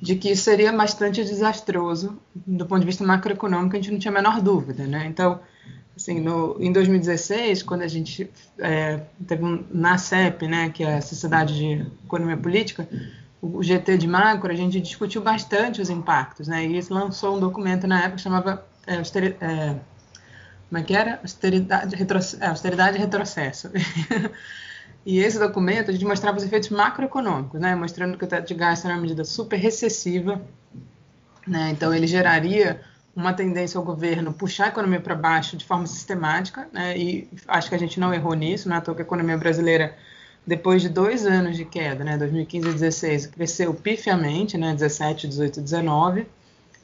de 0.00 0.16
que 0.16 0.34
seria 0.34 0.72
bastante 0.72 1.22
desastroso 1.24 2.18
do 2.34 2.66
ponto 2.66 2.80
de 2.80 2.86
vista 2.86 3.04
macroeconômico, 3.04 3.76
a 3.76 3.78
gente 3.78 3.92
não 3.92 3.98
tinha 3.98 4.10
a 4.10 4.14
menor 4.14 4.40
dúvida, 4.40 4.86
né? 4.86 5.06
Então, 5.06 5.40
Assim, 5.96 6.20
no, 6.20 6.58
em 6.60 6.70
2016, 6.70 7.62
quando 7.62 7.80
a 7.80 7.88
gente 7.88 8.30
é, 8.58 9.00
teve 9.26 9.42
um, 9.42 9.64
na 9.70 9.96
CEP, 9.96 10.46
né, 10.46 10.68
que 10.68 10.84
é 10.84 10.96
a 10.96 11.00
Sociedade 11.00 11.56
de 11.56 11.86
Economia 12.04 12.36
Política, 12.36 12.86
o 13.54 13.62
GT 13.62 13.98
de 13.98 14.06
macro, 14.06 14.50
a 14.50 14.56
gente 14.56 14.80
discutiu 14.80 15.22
bastante 15.22 15.80
os 15.80 15.90
impactos, 15.90 16.48
né, 16.48 16.64
e 16.66 16.78
isso 16.78 16.92
lançou 16.92 17.36
um 17.36 17.40
documento 17.40 17.86
na 17.86 18.00
época 18.00 18.16
que 18.16 18.22
chamava 18.22 18.66
é, 18.86 18.96
austeri, 18.96 19.36
é, 19.40 19.76
como 20.68 20.78
é 20.78 20.82
que 20.82 20.94
era? 20.94 21.20
Austeridade, 21.22 21.96
retrocesso, 21.96 22.42
é, 22.42 22.46
austeridade 22.48 22.96
e 22.96 23.00
retrocesso. 23.00 23.70
e 25.04 25.18
esse 25.18 25.38
documento 25.38 25.90
a 25.90 25.92
gente 25.92 26.04
mostrava 26.04 26.36
os 26.38 26.44
efeitos 26.44 26.70
macroeconômicos, 26.70 27.60
né, 27.60 27.74
mostrando 27.74 28.16
que 28.16 28.24
o 28.24 28.28
teto 28.28 28.48
de 28.48 28.54
gasto 28.54 28.84
era 28.86 28.94
uma 28.94 29.02
medida 29.02 29.24
super 29.24 29.56
recessiva, 29.56 30.40
né, 31.46 31.70
então 31.70 31.94
ele 31.94 32.06
geraria 32.06 32.80
uma 33.16 33.32
tendência 33.32 33.78
ao 33.78 33.84
governo 33.84 34.34
puxar 34.34 34.66
a 34.66 34.68
economia 34.68 35.00
para 35.00 35.14
baixo 35.14 35.56
de 35.56 35.64
forma 35.64 35.86
sistemática, 35.86 36.68
né? 36.70 36.96
e 36.98 37.26
acho 37.48 37.70
que 37.70 37.74
a 37.74 37.78
gente 37.78 37.98
não 37.98 38.12
errou 38.12 38.34
nisso, 38.34 38.68
não 38.68 38.76
é 38.76 38.78
à 38.78 38.82
que 38.82 38.90
a 38.90 39.00
economia 39.00 39.38
brasileira, 39.38 39.96
depois 40.46 40.80
de 40.80 40.88
dois 40.88 41.26
anos 41.26 41.56
de 41.56 41.64
queda, 41.64 42.04
né, 42.04 42.16
2015 42.16 42.66
e 42.66 42.70
2016, 42.70 43.26
cresceu 43.26 43.74
pifiamente, 43.74 44.56
né, 44.56 44.72
17, 44.72 45.26
18, 45.26 45.60
19, 45.60 46.26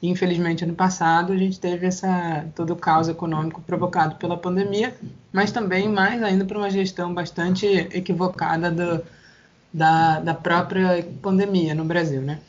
e 0.01 0.09
infelizmente 0.09 0.65
ano 0.65 0.75
passado 0.75 1.31
a 1.31 1.37
gente 1.37 1.59
teve 1.59 1.87
essa 1.87 2.45
todo 2.53 2.73
o 2.73 2.75
caos 2.75 3.07
econômico 3.07 3.61
provocado 3.61 4.15
pela 4.15 4.35
pandemia, 4.35 4.93
mas 5.31 5.51
também 5.51 5.87
mais 5.87 6.21
ainda 6.21 6.43
por 6.43 6.57
uma 6.57 6.69
gestão 6.69 7.13
bastante 7.13 7.65
equivocada 7.65 8.69
do, 8.69 9.01
da, 9.73 10.19
da 10.19 10.33
própria 10.33 11.07
pandemia 11.21 11.73
no 11.73 11.85
Brasil, 11.85 12.21
né? 12.21 12.39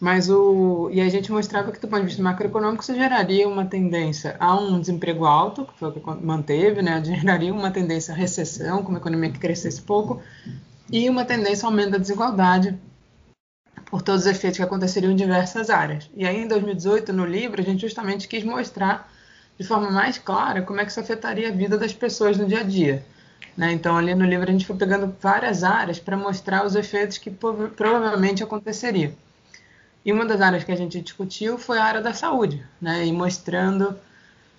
Mas 0.00 0.30
o. 0.30 0.88
E 0.92 1.00
a 1.00 1.08
gente 1.08 1.32
mostrava 1.32 1.72
que, 1.72 1.80
do 1.80 1.88
ponto 1.88 2.00
de 2.02 2.06
vista 2.06 2.22
macroeconômico, 2.22 2.82
isso 2.82 2.94
geraria 2.94 3.48
uma 3.48 3.64
tendência 3.64 4.36
a 4.38 4.54
um 4.54 4.78
desemprego 4.80 5.24
alto, 5.24 5.64
que 5.64 5.76
foi 5.78 5.88
o 5.88 5.92
que 5.92 6.24
manteve, 6.24 6.82
né? 6.82 7.02
Geraria 7.04 7.52
uma 7.52 7.70
tendência 7.70 8.14
à 8.14 8.16
recessão, 8.16 8.82
com 8.82 8.90
uma 8.90 8.98
economia 8.98 9.30
que 9.32 9.40
crescesse 9.40 9.82
pouco, 9.82 10.22
e 10.90 11.10
uma 11.10 11.24
tendência 11.24 11.66
ao 11.66 11.72
aumento 11.72 11.90
da 11.90 11.98
desigualdade, 11.98 12.78
por 13.86 14.02
todos 14.02 14.22
os 14.22 14.26
efeitos 14.28 14.58
que 14.58 14.62
aconteceriam 14.62 15.10
em 15.10 15.16
diversas 15.16 15.68
áreas. 15.68 16.08
E 16.14 16.24
aí, 16.24 16.42
em 16.44 16.46
2018, 16.46 17.12
no 17.12 17.24
livro, 17.24 17.60
a 17.60 17.64
gente 17.64 17.80
justamente 17.80 18.28
quis 18.28 18.44
mostrar 18.44 19.10
de 19.58 19.66
forma 19.66 19.90
mais 19.90 20.16
clara 20.18 20.62
como 20.62 20.80
é 20.80 20.84
que 20.84 20.92
isso 20.92 21.00
afetaria 21.00 21.48
a 21.48 21.52
vida 21.52 21.76
das 21.76 21.92
pessoas 21.92 22.36
no 22.36 22.46
dia 22.46 22.60
a 22.60 22.62
dia. 22.62 23.04
Né? 23.56 23.72
Então, 23.72 23.96
ali 23.96 24.14
no 24.14 24.24
livro, 24.24 24.48
a 24.48 24.52
gente 24.52 24.64
foi 24.64 24.76
pegando 24.76 25.12
várias 25.20 25.64
áreas 25.64 25.98
para 25.98 26.16
mostrar 26.16 26.64
os 26.64 26.76
efeitos 26.76 27.18
que 27.18 27.30
provavelmente 27.30 28.44
aconteceriam. 28.44 29.12
E 30.04 30.12
uma 30.12 30.24
das 30.24 30.40
áreas 30.40 30.64
que 30.64 30.72
a 30.72 30.76
gente 30.76 31.00
discutiu 31.00 31.58
foi 31.58 31.78
a 31.78 31.84
área 31.84 32.00
da 32.00 32.14
saúde, 32.14 32.64
né? 32.80 33.06
E 33.06 33.12
mostrando 33.12 33.98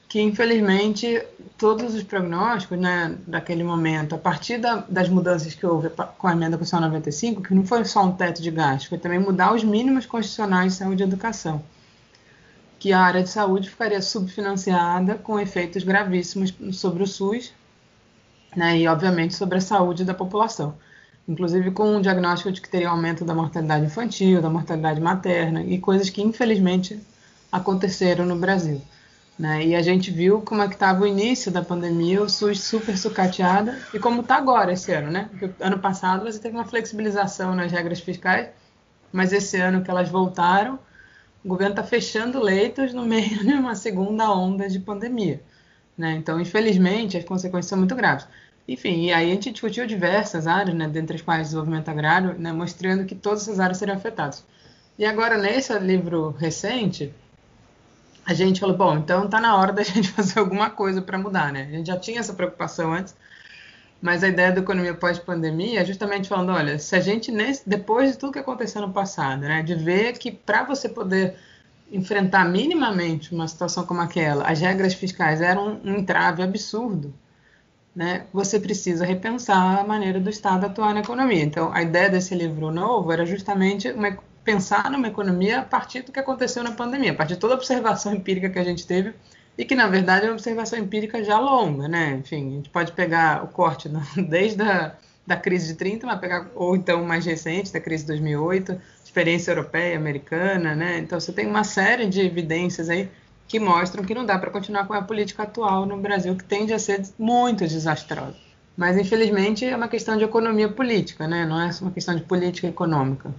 que, 0.09 0.19
infelizmente, 0.19 1.23
todos 1.55 1.93
os 1.93 2.01
prognósticos, 2.01 2.79
né, 2.79 3.15
daquele 3.27 3.63
momento, 3.63 4.15
a 4.15 4.17
partir 4.17 4.57
da, 4.57 4.77
das 4.89 5.07
mudanças 5.07 5.53
que 5.53 5.63
houve 5.63 5.89
com 5.89 6.27
a 6.27 6.31
emenda 6.31 6.57
constitucional 6.57 6.89
95, 6.89 7.43
que 7.43 7.53
não 7.53 7.63
foi 7.63 7.85
só 7.85 8.03
um 8.03 8.11
teto 8.11 8.41
de 8.41 8.49
gastos, 8.49 8.89
foi 8.89 8.97
também 8.97 9.19
mudar 9.19 9.53
os 9.53 9.63
mínimos 9.63 10.07
constitucionais 10.07 10.73
de 10.73 10.79
saúde 10.79 11.03
e 11.03 11.05
educação, 11.05 11.63
que 12.79 12.91
a 12.91 12.99
área 12.99 13.21
de 13.21 13.29
saúde 13.29 13.69
ficaria 13.69 14.01
subfinanciada 14.01 15.13
com 15.13 15.39
efeitos 15.39 15.83
gravíssimos 15.83 16.55
sobre 16.73 17.03
o 17.03 17.07
SUS, 17.07 17.53
né, 18.55 18.79
e, 18.79 18.87
obviamente, 18.87 19.35
sobre 19.35 19.59
a 19.59 19.61
saúde 19.61 20.03
da 20.03 20.13
população 20.15 20.75
inclusive 21.29 21.69
com 21.69 21.95
um 21.95 22.01
diagnóstico 22.01 22.51
de 22.51 22.59
que 22.59 22.67
teria 22.67 22.89
aumento 22.89 23.23
da 23.23 23.35
mortalidade 23.35 23.85
infantil, 23.85 24.41
da 24.41 24.49
mortalidade 24.49 24.99
materna 24.99 25.61
e 25.63 25.77
coisas 25.77 26.09
que 26.09 26.23
infelizmente 26.23 26.99
aconteceram 27.51 28.25
no 28.25 28.35
Brasil. 28.35 28.81
Né? 29.37 29.67
E 29.67 29.75
a 29.75 29.81
gente 29.81 30.09
viu 30.09 30.41
como 30.41 30.63
é 30.63 30.67
que 30.67 30.73
estava 30.73 31.03
o 31.03 31.07
início 31.07 31.51
da 31.51 31.61
pandemia, 31.61 32.21
o 32.21 32.27
SUS 32.27 32.63
super 32.63 32.97
sucateada 32.97 33.77
e 33.93 33.99
como 33.99 34.21
está 34.21 34.37
agora 34.37 34.73
esse 34.73 34.91
ano, 34.91 35.11
né? 35.11 35.29
Porque 35.29 35.51
ano 35.63 35.79
passado 35.79 36.25
você 36.25 36.39
teve 36.39 36.57
uma 36.57 36.65
flexibilização 36.65 37.55
nas 37.55 37.71
regras 37.71 37.99
fiscais, 38.01 38.49
mas 39.13 39.31
esse 39.31 39.55
ano 39.55 39.83
que 39.83 39.89
elas 39.89 40.09
voltaram, 40.09 40.79
o 41.45 41.47
governo 41.47 41.73
está 41.73 41.83
fechando 41.83 42.41
leitos 42.41 42.91
no 42.91 43.05
meio 43.05 43.37
de 43.45 43.53
uma 43.53 43.75
segunda 43.75 44.29
onda 44.31 44.67
de 44.67 44.79
pandemia. 44.79 45.41
Né? 45.95 46.13
Então, 46.13 46.41
infelizmente, 46.41 47.17
as 47.17 47.23
consequências 47.23 47.67
são 47.67 47.77
muito 47.77 47.95
graves. 47.95 48.25
Enfim, 48.69 49.05
e 49.05 49.11
aí 49.11 49.31
a 49.31 49.33
gente 49.33 49.51
discutiu 49.51 49.87
diversas 49.87 50.45
áreas, 50.45 50.77
né, 50.77 50.87
dentre 50.87 51.15
as 51.15 51.23
quais 51.23 51.47
desenvolvimento 51.47 51.89
agrário, 51.89 52.37
né, 52.37 52.53
mostrando 52.53 53.03
que 53.03 53.15
todas 53.15 53.41
essas 53.41 53.59
áreas 53.59 53.79
seriam 53.79 53.97
afetadas. 53.97 54.45
E 54.95 55.05
agora, 55.05 55.39
nesse 55.39 55.73
livro 55.79 56.35
recente, 56.37 57.11
a 58.23 58.31
gente 58.35 58.59
falou, 58.59 58.77
bom, 58.77 58.95
então 58.97 59.25
está 59.25 59.41
na 59.41 59.57
hora 59.57 59.73
da 59.73 59.81
gente 59.83 60.09
fazer 60.09 60.39
alguma 60.39 60.69
coisa 60.69 61.01
para 61.01 61.17
mudar, 61.17 61.51
né? 61.51 61.63
A 61.63 61.77
gente 61.77 61.87
já 61.87 61.97
tinha 61.97 62.19
essa 62.19 62.31
preocupação 62.31 62.93
antes, 62.93 63.15
mas 63.99 64.23
a 64.23 64.27
ideia 64.27 64.51
da 64.51 64.61
economia 64.61 64.93
pós-pandemia 64.93 65.81
é 65.81 65.85
justamente 65.85 66.29
falando, 66.29 66.51
olha, 66.51 66.77
se 66.77 66.95
a 66.95 66.99
gente, 66.99 67.31
nesse, 67.31 67.67
depois 67.67 68.11
de 68.11 68.19
tudo 68.19 68.33
que 68.33 68.39
aconteceu 68.39 68.83
no 68.83 68.93
passado, 68.93 69.41
né, 69.41 69.63
de 69.63 69.73
ver 69.73 70.13
que 70.19 70.31
para 70.31 70.63
você 70.63 70.87
poder 70.87 71.35
enfrentar 71.91 72.45
minimamente 72.45 73.33
uma 73.33 73.47
situação 73.47 73.83
como 73.83 73.99
aquela, 73.99 74.43
as 74.47 74.59
regras 74.59 74.93
fiscais 74.93 75.41
eram 75.41 75.81
um 75.83 75.95
entrave 75.95 76.43
absurdo, 76.43 77.11
né, 77.95 78.25
você 78.31 78.59
precisa 78.59 79.05
repensar 79.05 79.79
a 79.79 79.83
maneira 79.83 80.19
do 80.19 80.29
Estado 80.29 80.65
atuar 80.65 80.93
na 80.93 81.01
economia. 81.01 81.43
Então, 81.43 81.71
a 81.73 81.81
ideia 81.81 82.09
desse 82.09 82.35
livro 82.35 82.71
novo 82.71 83.11
era 83.11 83.25
justamente 83.25 83.89
uma, 83.91 84.17
pensar 84.43 84.89
numa 84.89 85.07
economia 85.07 85.59
a 85.59 85.63
partir 85.63 86.03
do 86.03 86.11
que 86.11 86.19
aconteceu 86.19 86.63
na 86.63 86.71
pandemia, 86.71 87.11
a 87.11 87.15
partir 87.15 87.33
de 87.33 87.39
toda 87.39 87.53
a 87.53 87.57
observação 87.57 88.13
empírica 88.13 88.49
que 88.49 88.59
a 88.59 88.63
gente 88.63 88.85
teve 88.85 89.13
e 89.57 89.65
que, 89.65 89.75
na 89.75 89.87
verdade, 89.87 90.25
é 90.25 90.29
uma 90.29 90.35
observação 90.35 90.79
empírica 90.79 91.23
já 91.23 91.37
longa, 91.39 91.87
né? 91.87 92.17
Enfim, 92.21 92.47
a 92.47 92.55
gente 92.55 92.69
pode 92.69 92.93
pegar 92.93 93.43
o 93.43 93.47
corte 93.47 93.89
desde 94.29 94.61
a 94.63 94.95
da 95.29 95.37
crise 95.37 95.67
de 95.67 95.73
30, 95.75 96.07
mas 96.07 96.19
pegar, 96.19 96.47
ou 96.55 96.75
então 96.75 97.05
mais 97.05 97.23
recente, 97.23 97.71
da 97.71 97.79
crise 97.79 98.03
de 98.03 98.07
2008, 98.07 98.81
experiência 99.05 99.51
europeia, 99.51 99.95
americana, 99.95 100.75
né? 100.75 100.97
Então, 100.97 101.19
você 101.19 101.31
tem 101.31 101.45
uma 101.45 101.63
série 101.63 102.07
de 102.07 102.19
evidências 102.21 102.89
aí 102.89 103.07
que 103.49 103.59
mostram 103.59 104.05
que 104.05 104.13
não 104.13 104.23
dá 104.23 104.37
para 104.37 104.51
continuar 104.51 104.85
com 104.85 104.93
a 104.93 105.01
política 105.01 105.41
atual 105.41 105.83
no 105.83 105.97
Brasil, 105.97 106.35
que 106.35 106.43
tende 106.43 106.71
a 106.71 106.77
ser 106.77 107.01
muito 107.17 107.65
desastrosa. 107.65 108.35
Mas, 108.77 108.95
infelizmente, 108.95 109.65
é 109.65 109.75
uma 109.75 109.87
questão 109.87 110.15
de 110.15 110.23
economia 110.23 110.69
política, 110.69 111.27
né? 111.27 111.47
não 111.47 111.59
é 111.59 111.71
uma 111.81 111.89
questão 111.89 112.15
de 112.15 112.21
política 112.21 112.67
econômica. 112.67 113.33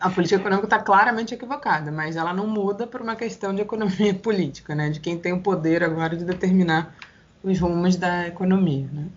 A 0.00 0.08
política 0.08 0.40
econômica 0.40 0.66
está 0.66 0.78
claramente 0.78 1.34
equivocada, 1.34 1.92
mas 1.92 2.16
ela 2.16 2.32
não 2.32 2.46
muda 2.46 2.86
por 2.86 3.02
uma 3.02 3.14
questão 3.14 3.54
de 3.54 3.60
economia 3.60 4.14
política, 4.18 4.74
né? 4.74 4.88
de 4.88 4.98
quem 4.98 5.18
tem 5.18 5.34
o 5.34 5.40
poder 5.40 5.84
agora 5.84 6.16
de 6.16 6.24
determinar 6.24 6.96
os 7.42 7.60
rumos 7.60 7.96
da 7.96 8.26
economia. 8.26 8.88
Né? 8.90 9.08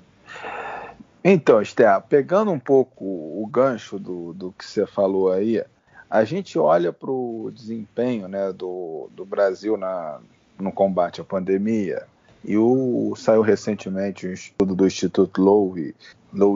Então, 1.23 1.61
Esther, 1.61 2.01
pegando 2.01 2.51
um 2.51 2.59
pouco 2.59 3.05
o 3.05 3.47
gancho 3.49 3.97
do, 3.97 4.33
do 4.33 4.51
que 4.51 4.65
você 4.65 4.85
falou 4.85 5.31
aí, 5.31 5.63
a 6.09 6.23
gente 6.23 6.57
olha 6.57 6.93
para 6.93 7.11
o 7.11 7.51
desempenho 7.53 8.27
né, 8.27 8.51
do, 8.53 9.09
do 9.15 9.25
Brasil 9.25 9.77
na, 9.77 10.19
no 10.59 10.71
combate 10.71 11.21
à 11.21 11.23
pandemia, 11.23 12.05
e 12.43 12.57
o, 12.57 13.13
saiu 13.15 13.41
recentemente 13.41 14.27
um 14.27 14.31
estudo 14.31 14.73
do 14.73 14.87
Instituto 14.87 15.41
Lowy, 15.41 15.93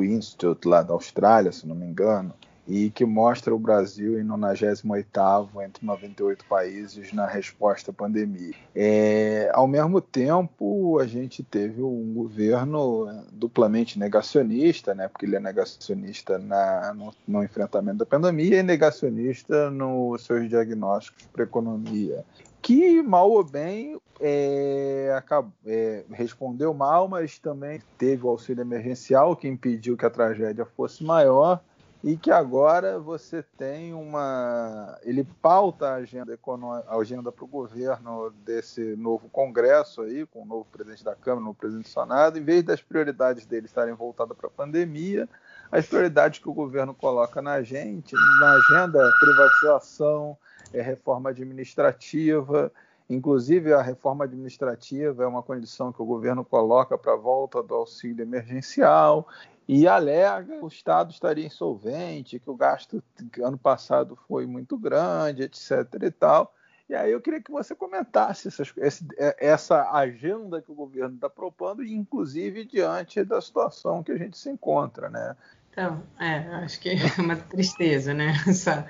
Institute, 0.03 0.67
lá 0.67 0.81
da 0.81 0.93
Austrália, 0.93 1.51
se 1.51 1.67
não 1.67 1.75
me 1.75 1.85
engano, 1.85 2.33
e 2.71 2.89
que 2.89 3.03
mostra 3.05 3.53
o 3.53 3.59
Brasil 3.59 4.17
em 4.17 4.23
98º 4.23 5.61
entre 5.61 5.85
98 5.85 6.45
países 6.45 7.11
na 7.11 7.25
resposta 7.25 7.91
à 7.91 7.93
pandemia. 7.93 8.53
É, 8.73 9.51
ao 9.53 9.67
mesmo 9.67 9.99
tempo, 9.99 10.97
a 10.97 11.05
gente 11.05 11.43
teve 11.43 11.81
um 11.81 12.13
governo 12.13 13.25
duplamente 13.29 13.99
negacionista, 13.99 14.95
né, 14.95 15.09
porque 15.09 15.25
ele 15.25 15.35
é 15.35 15.39
negacionista 15.41 16.37
na, 16.39 16.93
no, 16.93 17.13
no 17.27 17.43
enfrentamento 17.43 17.97
da 17.97 18.05
pandemia 18.05 18.59
e 18.59 18.63
negacionista 18.63 19.69
nos 19.69 20.23
seus 20.23 20.47
diagnósticos 20.47 21.25
para 21.25 21.43
a 21.43 21.47
economia 21.47 22.23
que 22.61 23.01
mal 23.01 23.29
ou 23.31 23.43
bem 23.43 23.99
é, 24.19 25.13
acabou, 25.17 25.51
é, 25.65 26.03
respondeu 26.11 26.73
mal, 26.73 27.07
mas 27.07 27.39
também 27.39 27.81
teve 27.97 28.23
o 28.23 28.29
auxílio 28.29 28.61
emergencial 28.61 29.35
que 29.35 29.47
impediu 29.47 29.97
que 29.97 30.05
a 30.05 30.11
tragédia 30.11 30.63
fosse 30.63 31.03
maior 31.03 31.59
e 32.03 32.17
que 32.17 32.31
agora 32.31 32.99
você 32.99 33.43
tem 33.57 33.93
uma. 33.93 34.97
Ele 35.03 35.23
pauta 35.41 35.89
a 35.89 35.95
agenda, 35.95 36.37
a 36.87 36.95
agenda 36.95 37.31
para 37.31 37.45
o 37.45 37.47
governo 37.47 38.31
desse 38.43 38.95
novo 38.95 39.29
Congresso 39.29 40.01
aí, 40.01 40.25
com 40.25 40.41
o 40.41 40.45
novo 40.45 40.65
presidente 40.71 41.03
da 41.03 41.13
Câmara, 41.13 41.41
o 41.41 41.45
novo 41.45 41.57
presidente 41.57 41.85
do 41.85 41.89
Senado, 41.89 42.39
em 42.39 42.43
vez 42.43 42.63
das 42.63 42.81
prioridades 42.81 43.45
dele 43.45 43.67
estarem 43.67 43.93
voltadas 43.93 44.35
para 44.35 44.47
a 44.47 44.51
pandemia, 44.51 45.29
as 45.71 45.85
prioridades 45.85 46.39
que 46.39 46.49
o 46.49 46.53
governo 46.53 46.93
coloca 46.93 47.39
na 47.39 47.61
gente, 47.61 48.15
na 48.39 48.53
agenda, 48.53 49.11
privatização, 49.19 50.35
é 50.73 50.81
reforma 50.81 51.29
administrativa. 51.29 52.71
Inclusive, 53.07 53.73
a 53.73 53.81
reforma 53.81 54.23
administrativa 54.23 55.23
é 55.23 55.27
uma 55.27 55.43
condição 55.43 55.91
que 55.91 56.01
o 56.01 56.05
governo 56.05 56.45
coloca 56.45 56.97
para 56.97 57.13
a 57.13 57.17
volta 57.17 57.61
do 57.61 57.75
auxílio 57.75 58.23
emergencial 58.23 59.27
e 59.67 59.87
alega 59.87 60.57
que 60.57 60.65
o 60.65 60.67
Estado 60.67 61.11
estaria 61.11 61.45
insolvente, 61.45 62.39
que 62.39 62.49
o 62.49 62.55
gasto 62.55 63.03
ano 63.41 63.57
passado 63.57 64.17
foi 64.27 64.45
muito 64.45 64.77
grande, 64.77 65.43
etc. 65.43 65.87
e 66.01 66.11
tal. 66.11 66.53
E 66.89 66.93
aí 66.93 67.11
eu 67.11 67.21
queria 67.21 67.41
que 67.41 67.51
você 67.51 67.73
comentasse 67.73 68.49
essas, 68.49 68.73
essa 69.39 69.89
agenda 69.93 70.61
que 70.61 70.71
o 70.71 70.75
governo 70.75 71.15
está 71.15 71.29
propondo, 71.29 71.85
inclusive 71.85 72.65
diante 72.65 73.23
da 73.23 73.39
situação 73.39 74.03
que 74.03 74.11
a 74.11 74.17
gente 74.17 74.37
se 74.37 74.49
encontra, 74.49 75.09
né? 75.09 75.35
Então, 75.71 76.03
é, 76.19 76.39
acho 76.65 76.77
que 76.81 76.89
é 76.89 77.21
uma 77.21 77.37
tristeza, 77.37 78.13
né? 78.13 78.33
Essa, 78.45 78.85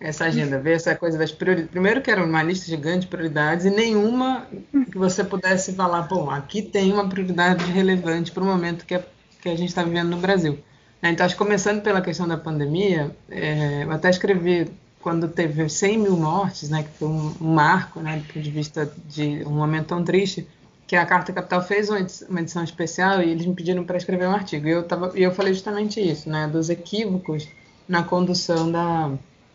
essa 0.00 0.26
agenda, 0.26 0.60
ver 0.60 0.76
essa 0.76 0.94
coisa 0.94 1.18
das 1.18 1.32
prioridades. 1.32 1.70
Primeiro 1.70 2.02
que 2.02 2.10
era 2.10 2.22
uma 2.22 2.42
lista 2.42 2.66
gigante 2.66 3.00
de 3.00 3.06
prioridades 3.08 3.64
e 3.64 3.70
nenhuma 3.70 4.46
que 4.92 4.96
você 4.96 5.24
pudesse 5.24 5.72
falar, 5.72 6.02
bom, 6.02 6.30
aqui 6.30 6.62
tem 6.62 6.92
uma 6.92 7.08
prioridade 7.08 7.64
relevante 7.64 8.30
para 8.30 8.42
o 8.42 8.46
momento 8.46 8.86
que 8.86 8.94
a, 8.94 9.02
que 9.40 9.48
a 9.48 9.56
gente 9.56 9.68
está 9.68 9.82
vivendo 9.82 10.08
no 10.08 10.18
Brasil. 10.18 10.58
Né? 11.00 11.10
Então, 11.10 11.24
acho 11.24 11.34
que 11.34 11.38
começando 11.38 11.82
pela 11.82 12.00
questão 12.00 12.26
da 12.26 12.36
pandemia, 12.36 13.14
é, 13.30 13.84
eu 13.84 13.92
até 13.92 14.10
escrevi 14.10 14.70
quando 15.00 15.28
teve 15.28 15.68
100 15.68 15.98
mil 15.98 16.16
mortes, 16.16 16.68
né, 16.68 16.82
que 16.82 16.90
foi 16.98 17.08
um, 17.08 17.34
marco, 17.40 18.00
né, 18.00 18.16
do 18.16 18.24
ponto 18.24 18.40
de 18.40 18.50
vista 18.50 18.92
de 19.06 19.44
um 19.46 19.52
momento 19.52 19.86
tão 19.86 20.02
triste, 20.04 20.46
que 20.86 20.96
a 20.96 21.06
Carta 21.06 21.32
Capital 21.32 21.62
fez 21.62 21.88
uma 22.28 22.40
edição 22.40 22.64
especial 22.64 23.22
e 23.22 23.30
eles 23.30 23.46
me 23.46 23.54
pediram 23.54 23.84
para 23.84 23.96
escrever 23.96 24.26
um 24.26 24.32
artigo. 24.32 24.66
E 24.66 24.70
eu, 24.70 24.82
tava, 24.82 25.12
eu 25.14 25.30
falei 25.32 25.52
justamente 25.52 26.00
isso, 26.00 26.28
né, 26.28 26.48
dos 26.48 26.68
equívocos 26.70 27.46
na 27.86 28.02
condução 28.02 28.70
da, 28.70 29.12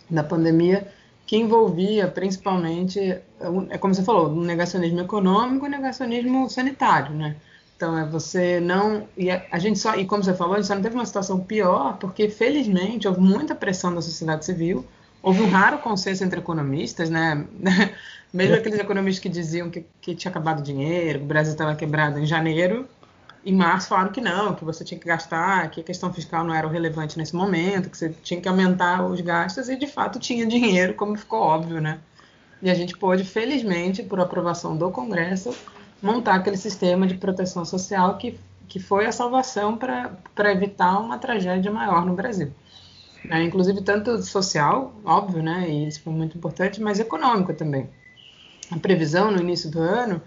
da 0.09 0.23
pandemia, 0.23 0.87
que 1.25 1.37
envolvia 1.37 2.07
principalmente, 2.07 2.99
é 2.99 3.77
como 3.77 3.93
você 3.93 4.03
falou, 4.03 4.29
um 4.29 4.41
negacionismo 4.41 5.01
econômico 5.01 5.65
e 5.65 5.69
negacionismo 5.69 6.49
sanitário, 6.49 7.15
né? 7.15 7.35
Então 7.83 7.97
é 7.97 8.05
você 8.05 8.61
não 8.61 9.09
e 9.17 9.29
a, 9.29 9.59
gente 9.59 9.77
só 9.77 9.93
e 9.95 10.05
como 10.05 10.23
você 10.23 10.33
falou, 10.33 10.53
a 10.53 10.57
gente 10.57 10.67
só 10.67 10.75
não 10.75 10.81
teve 10.81 10.95
uma 10.95 11.05
situação 11.05 11.37
pior 11.41 11.97
porque 11.97 12.29
felizmente 12.29 13.09
houve 13.09 13.19
muita 13.19 13.53
pressão 13.53 13.93
da 13.93 14.01
sociedade 14.01 14.45
civil, 14.45 14.85
houve 15.21 15.41
um 15.41 15.49
raro 15.49 15.79
consenso 15.79 16.23
entre 16.23 16.39
economistas, 16.39 17.09
né? 17.09 17.45
Mesmo 18.33 18.55
aqueles 18.55 18.79
economistas 18.79 19.21
que 19.21 19.27
diziam 19.27 19.69
que, 19.69 19.85
que 19.99 20.15
tinha 20.15 20.31
acabado 20.31 20.59
o 20.59 20.63
dinheiro, 20.63 21.19
que 21.19 21.25
o 21.25 21.27
Brasil 21.27 21.51
estava 21.51 21.75
quebrado 21.75 22.19
em 22.19 22.25
janeiro, 22.25 22.87
em 23.45 23.53
março 23.53 23.89
falaram 23.89 24.13
que 24.13 24.21
não, 24.21 24.55
que 24.55 24.63
você 24.63 24.85
tinha 24.85 24.97
que 24.97 25.05
gastar, 25.05 25.69
que 25.69 25.81
a 25.81 25.83
questão 25.83 26.11
fiscal 26.13 26.45
não 26.45 26.55
era 26.55 26.65
relevante 26.69 27.17
nesse 27.17 27.35
momento, 27.35 27.89
que 27.89 27.97
você 27.97 28.15
tinha 28.23 28.39
que 28.39 28.47
aumentar 28.47 29.05
os 29.05 29.19
gastos, 29.19 29.67
e 29.67 29.75
de 29.75 29.87
fato 29.87 30.19
tinha 30.19 30.45
dinheiro, 30.45 30.93
como 30.93 31.17
ficou 31.17 31.41
óbvio, 31.41 31.81
né? 31.81 31.99
E 32.61 32.71
a 32.71 32.73
gente 32.73 32.97
pôde, 32.97 33.25
felizmente, 33.25 34.01
por 34.01 34.21
aprovação 34.21 34.77
do 34.77 34.89
Congresso, 34.89 35.53
montar 36.03 36.35
aquele 36.35 36.57
sistema 36.57 37.07
de 37.07 37.15
proteção 37.15 37.63
social 37.63 38.17
que, 38.17 38.37
que 38.67 38.79
foi 38.79 39.05
a 39.05 39.11
salvação 39.11 39.77
para 39.77 40.51
evitar 40.51 40.99
uma 40.99 41.17
tragédia 41.17 41.71
maior 41.71 42.05
no 42.05 42.13
Brasil. 42.13 42.51
É, 43.29 43.41
inclusive, 43.41 43.81
tanto 43.81 44.21
social, 44.21 44.93
óbvio, 45.05 45.41
né? 45.41 45.69
E 45.69 45.87
isso 45.87 46.01
foi 46.01 46.11
muito 46.11 46.37
importante, 46.37 46.81
mas 46.81 46.99
econômico 46.99 47.53
também. 47.53 47.89
A 48.69 48.77
previsão 48.77 49.31
no 49.31 49.39
início 49.39 49.71
do 49.71 49.79
ano 49.79 50.21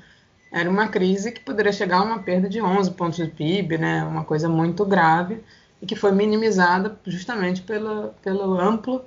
era 0.50 0.70
uma 0.70 0.88
crise 0.88 1.32
que 1.32 1.40
poderia 1.40 1.72
chegar 1.72 1.98
a 1.98 2.02
uma 2.02 2.20
perda 2.20 2.48
de 2.48 2.62
11 2.62 2.92
pontos 2.92 3.16
de 3.16 3.26
PIB, 3.26 3.76
né, 3.76 4.04
uma 4.04 4.24
coisa 4.24 4.48
muito 4.48 4.84
grave, 4.84 5.42
e 5.82 5.86
que 5.86 5.96
foi 5.96 6.12
minimizada 6.12 6.98
justamente 7.04 7.60
pela, 7.62 8.14
pelo 8.22 8.58
amplo 8.58 9.04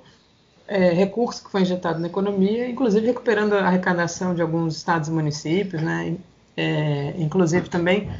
é, 0.68 0.90
recurso 0.90 1.42
que 1.42 1.50
foi 1.50 1.62
injetado 1.62 1.98
na 1.98 2.06
economia, 2.06 2.68
inclusive 2.68 3.06
recuperando 3.06 3.54
a 3.54 3.66
arrecadação 3.66 4.34
de 4.34 4.42
alguns 4.42 4.76
estados 4.76 5.08
e 5.08 5.12
municípios, 5.12 5.82
né, 5.82 6.16
é, 6.56 7.14
inclusive 7.16 7.68
também 7.68 8.10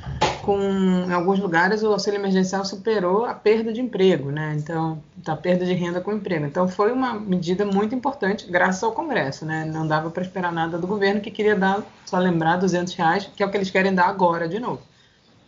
com 0.43 0.59
em 0.59 1.13
alguns 1.13 1.39
lugares 1.39 1.83
o 1.83 1.89
auxílio 1.89 2.19
emergencial 2.19 2.65
superou 2.65 3.25
a 3.25 3.35
perda 3.35 3.73
de 3.73 3.81
emprego, 3.81 4.31
né? 4.31 4.57
Então, 4.57 5.03
a 5.27 5.37
perda 5.37 5.65
de 5.65 5.75
renda 5.75 6.01
com 6.01 6.13
emprego. 6.13 6.47
Então, 6.47 6.69
foi 6.69 6.93
uma 6.93 7.15
medida 7.15 7.65
muito 7.65 7.95
importante, 7.95 8.51
graças 8.51 8.83
ao 8.83 8.93
Congresso, 8.93 9.45
né? 9.45 9.65
Não 9.65 9.87
dava 9.87 10.11
para 10.11 10.23
esperar 10.23 10.53
nada 10.53 10.79
do 10.79 10.87
governo 10.87 11.21
que 11.21 11.31
queria 11.31 11.55
dar, 11.55 11.83
só 12.07 12.19
lembrar, 12.19 12.57
200 12.57 12.95
reais, 12.95 13.31
que 13.37 13.43
é 13.43 13.47
o 13.47 13.51
que 13.51 13.57
eles 13.57 13.71
querem 13.71 13.95
dar 13.95 14.07
agora 14.07 14.49
de 14.49 14.59
novo. 14.59 14.83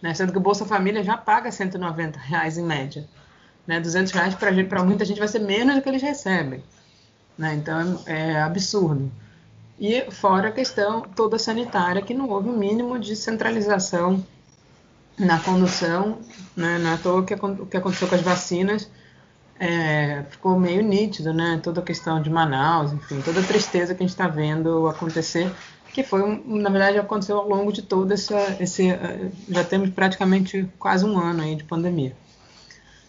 Né? 0.00 0.12
Sendo 0.14 0.32
que 0.32 0.38
o 0.38 0.40
Bolsa 0.40 0.66
Família 0.66 1.02
já 1.02 1.16
paga 1.16 1.50
190 1.50 2.18
reais 2.18 2.58
em 2.58 2.64
média. 2.64 3.08
Né? 3.66 3.80
200 3.80 4.12
reais 4.12 4.34
para 4.34 4.84
muita 4.84 5.04
gente 5.04 5.18
vai 5.18 5.28
ser 5.28 5.38
menos 5.38 5.76
do 5.76 5.82
que 5.82 5.88
eles 5.88 6.02
recebem. 6.02 6.62
Né? 7.38 7.54
Então, 7.54 8.00
é, 8.06 8.32
é 8.32 8.42
absurdo. 8.42 9.10
E 9.82 10.08
fora 10.12 10.50
a 10.50 10.52
questão 10.52 11.02
toda 11.02 11.40
sanitária, 11.40 12.00
que 12.00 12.14
não 12.14 12.28
houve 12.28 12.48
o 12.48 12.56
mínimo 12.56 13.00
de 13.00 13.16
centralização 13.16 14.24
na 15.18 15.40
condução, 15.40 16.20
né, 16.56 16.78
não 16.78 16.92
é 16.92 16.96
toa 16.98 17.24
que, 17.24 17.34
o 17.34 17.66
que 17.66 17.76
aconteceu 17.76 18.06
com 18.06 18.14
as 18.14 18.20
vacinas 18.20 18.88
é, 19.58 20.22
ficou 20.30 20.56
meio 20.56 20.84
nítido, 20.84 21.34
né, 21.34 21.58
toda 21.60 21.80
a 21.80 21.84
questão 21.84 22.22
de 22.22 22.30
Manaus, 22.30 22.92
enfim, 22.92 23.20
toda 23.22 23.40
a 23.40 23.42
tristeza 23.42 23.92
que 23.92 24.04
a 24.04 24.06
gente 24.06 24.14
está 24.14 24.28
vendo 24.28 24.86
acontecer, 24.86 25.52
que 25.92 26.04
foi, 26.04 26.40
na 26.46 26.70
verdade, 26.70 26.98
aconteceu 26.98 27.38
ao 27.38 27.48
longo 27.48 27.72
de 27.72 27.82
todo 27.82 28.12
essa, 28.12 28.56
esse, 28.60 28.88
eh, 28.88 29.32
já 29.48 29.64
temos 29.64 29.90
praticamente 29.90 30.64
quase 30.78 31.04
um 31.04 31.18
ano 31.18 31.42
aí 31.42 31.56
de 31.56 31.64
pandemia. 31.64 32.14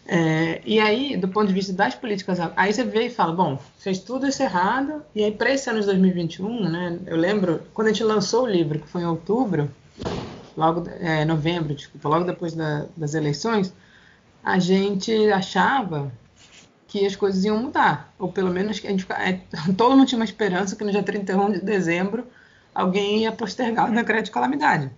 É, 0.06 0.62
e 0.66 0.80
aí, 0.80 1.16
do 1.16 1.28
ponto 1.30 1.48
de 1.48 1.54
vista 1.54 1.72
das 1.72 1.96
políticas, 1.96 2.38
aí 2.56 2.74
você 2.74 2.84
vê 2.84 3.08
e 3.08 3.10
fala, 3.10 3.34
bom, 3.34 3.58
fez 3.78 4.00
tudo 4.00 4.28
isso 4.28 4.44
errado, 4.44 5.02
e 5.16 5.24
aí 5.24 5.32
para 5.32 5.52
esse 5.52 5.70
ano 5.70 5.80
de 5.80 5.86
2021, 5.86 6.70
né, 6.70 7.00
eu 7.06 7.16
lembro, 7.16 7.62
quando 7.74 7.88
a 7.88 7.92
gente 7.92 8.04
lançou 8.04 8.44
o 8.44 8.48
livro, 8.48 8.80
que 8.80 8.88
foi 8.88 9.02
em 9.02 9.06
outubro, 9.06 9.72
logo 10.58 10.84
é, 11.00 11.24
novembro, 11.24 11.74
desculpa, 11.74 12.10
logo 12.10 12.26
depois 12.26 12.54
da, 12.54 12.86
das 12.98 13.14
eleições, 13.14 13.74
a 14.44 14.60
gente 14.60 15.32
achava 15.32 16.12
que 16.86 17.06
as 17.06 17.16
coisas 17.16 17.44
iam 17.46 17.58
mudar, 17.58 18.14
ou 18.20 18.32
pelo 18.32 18.52
menos 18.52 18.80
que 18.80 18.88
a 18.88 18.92
gente 18.92 19.08
é, 19.14 19.40
todo 19.78 19.96
mundo 19.96 20.08
tinha 20.08 20.20
uma 20.20 20.26
esperança 20.26 20.76
que 20.76 20.84
no 20.84 20.92
dia 20.92 21.02
31 21.02 21.54
de 21.54 21.62
dezembro 21.62 22.28
alguém 22.76 23.20
ia 23.20 23.32
postergar 23.32 23.90
o 23.90 23.96
decreto 23.96 24.26
de 24.26 24.32
calamidade, 24.32 24.92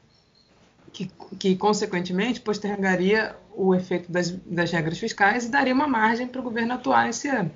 que, 0.91 1.11
que 1.37 1.55
consequentemente 1.55 2.41
postergaria 2.41 3.35
o 3.55 3.73
efeito 3.73 4.11
das, 4.11 4.31
das 4.31 4.71
regras 4.71 4.97
fiscais 4.97 5.45
e 5.45 5.49
daria 5.49 5.73
uma 5.73 5.87
margem 5.87 6.27
para 6.27 6.41
o 6.41 6.43
governo 6.43 6.73
atuar 6.73 7.09
esse 7.09 7.27
ano. 7.27 7.51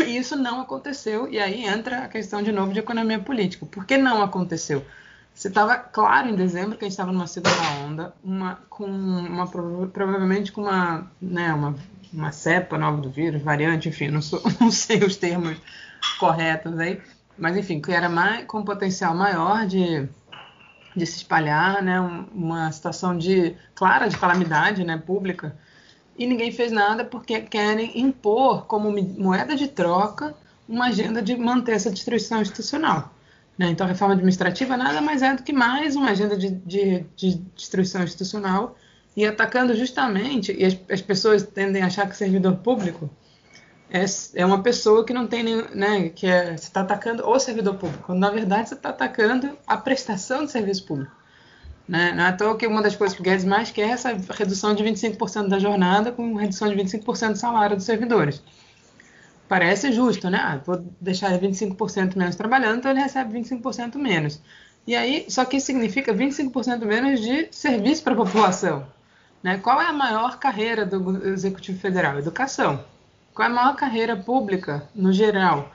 E 0.00 0.16
isso 0.16 0.36
não 0.36 0.60
aconteceu, 0.60 1.28
e 1.28 1.38
aí 1.38 1.64
entra 1.64 2.04
a 2.04 2.08
questão 2.08 2.42
de 2.42 2.50
novo 2.50 2.72
de 2.72 2.80
economia 2.80 3.18
política. 3.18 3.64
Por 3.66 3.84
que 3.84 3.96
não 3.96 4.22
aconteceu? 4.22 4.84
Você 5.32 5.48
estava 5.48 5.76
claro 5.76 6.28
em 6.28 6.34
dezembro 6.34 6.76
que 6.76 6.84
a 6.84 6.88
gente 6.88 6.92
estava 6.92 7.12
numa 7.12 7.26
segunda 7.26 7.62
onda, 7.86 8.14
uma, 8.22 8.58
com 8.68 8.84
uma, 8.84 9.46
provavelmente 9.46 10.50
com 10.52 10.62
uma, 10.62 11.10
né, 11.20 11.54
uma, 11.54 11.74
uma 12.12 12.32
cepa 12.32 12.76
nova 12.76 13.00
do 13.00 13.10
vírus, 13.10 13.40
variante, 13.40 13.88
enfim, 13.88 14.08
não, 14.08 14.20
sou, 14.20 14.42
não 14.60 14.70
sei 14.70 15.04
os 15.04 15.16
termos 15.16 15.56
corretos 16.18 16.78
aí, 16.78 17.00
mas 17.38 17.56
enfim, 17.56 17.80
que 17.80 17.92
era 17.92 18.08
mais, 18.08 18.44
com 18.44 18.62
potencial 18.62 19.14
maior 19.14 19.66
de, 19.66 20.08
de 20.96 21.06
se 21.06 21.18
espalhar, 21.18 21.82
né, 21.82 22.00
uma 22.34 22.70
situação 22.72 23.16
de 23.16 23.54
clara 23.74 24.08
de 24.08 24.16
calamidade 24.16 24.84
né, 24.84 24.98
pública, 24.98 25.56
e 26.18 26.26
ninguém 26.26 26.52
fez 26.52 26.70
nada 26.70 27.04
porque 27.04 27.40
querem 27.40 27.98
impor 27.98 28.66
como 28.66 28.92
moeda 29.18 29.56
de 29.56 29.68
troca 29.68 30.34
uma 30.68 30.86
agenda 30.86 31.22
de 31.22 31.36
manter 31.36 31.72
essa 31.72 31.90
destruição 31.90 32.42
institucional. 32.42 33.12
Né? 33.56 33.68
Então, 33.70 33.86
a 33.86 33.88
reforma 33.88 34.14
administrativa 34.14 34.76
nada 34.76 35.00
mais 35.00 35.22
é 35.22 35.34
do 35.34 35.42
que 35.42 35.52
mais 35.52 35.96
uma 35.96 36.10
agenda 36.10 36.36
de, 36.36 36.50
de, 36.50 37.04
de 37.16 37.34
destruição 37.54 38.02
institucional 38.02 38.76
e 39.16 39.26
atacando 39.26 39.74
justamente, 39.74 40.54
e 40.56 40.64
as, 40.64 40.78
as, 40.88 41.02
pessoas 41.02 41.42
tendem 41.42 41.82
a 41.82 41.86
achar 41.86 42.08
que 42.08 42.16
servidor 42.16 42.56
público 42.56 43.10
é, 43.90 44.04
é 44.34 44.46
uma 44.46 44.62
pessoa 44.62 45.04
que 45.04 45.12
não 45.12 45.26
tem 45.26 45.42
nenhum, 45.42 45.64
né, 45.74 46.08
que 46.10 46.26
é, 46.26 46.56
você 46.56 46.64
está 46.64 46.82
atacando 46.82 47.28
o 47.28 47.38
servidor 47.38 47.74
público, 47.74 48.04
quando 48.04 48.20
na 48.20 48.30
verdade 48.30 48.68
você 48.68 48.74
está 48.74 48.90
atacando 48.90 49.58
a 49.66 49.76
prestação 49.76 50.44
de 50.44 50.52
serviço 50.52 50.86
público. 50.86 51.12
Né? 51.88 52.12
Não 52.12 52.24
é 52.24 52.28
à 52.28 52.32
toa 52.32 52.56
que 52.56 52.66
uma 52.68 52.80
das 52.80 52.94
coisas 52.94 53.16
que 53.16 53.20
o 53.20 53.24
Guedes 53.24 53.44
mais 53.44 53.72
quer 53.72 53.88
é 53.88 53.90
essa 53.90 54.16
redução 54.30 54.74
de 54.74 54.84
25% 54.84 55.48
da 55.48 55.58
jornada 55.58 56.12
com 56.12 56.36
redução 56.36 56.68
de 56.68 56.76
25% 56.76 57.32
do 57.32 57.38
salário 57.38 57.76
dos 57.76 57.84
servidores. 57.84 58.40
Parece 59.48 59.90
justo, 59.90 60.30
né? 60.30 60.38
Ah, 60.40 60.60
vou 60.64 60.84
deixar 61.00 61.34
ele 61.34 61.48
25% 61.48 62.16
menos 62.16 62.36
trabalhando, 62.36 62.78
então 62.78 62.92
ele 62.92 63.00
recebe 63.00 63.36
25% 63.36 63.96
menos. 63.96 64.40
E 64.86 64.94
aí, 64.94 65.26
só 65.28 65.44
que 65.44 65.56
isso 65.56 65.66
significa 65.66 66.14
25% 66.14 66.84
menos 66.84 67.20
de 67.20 67.48
serviço 67.50 68.04
para 68.04 68.12
a 68.12 68.16
população. 68.16 68.86
Né? 69.42 69.58
Qual 69.58 69.80
é 69.80 69.86
a 69.86 69.92
maior 69.92 70.38
carreira 70.38 70.86
do 70.86 71.26
Executivo 71.26 71.80
Federal? 71.80 72.16
Educação. 72.20 72.84
Qual 73.34 73.48
é 73.48 73.50
a 73.50 73.54
maior 73.54 73.76
carreira 73.76 74.16
pública, 74.16 74.88
no 74.94 75.12
geral? 75.12 75.72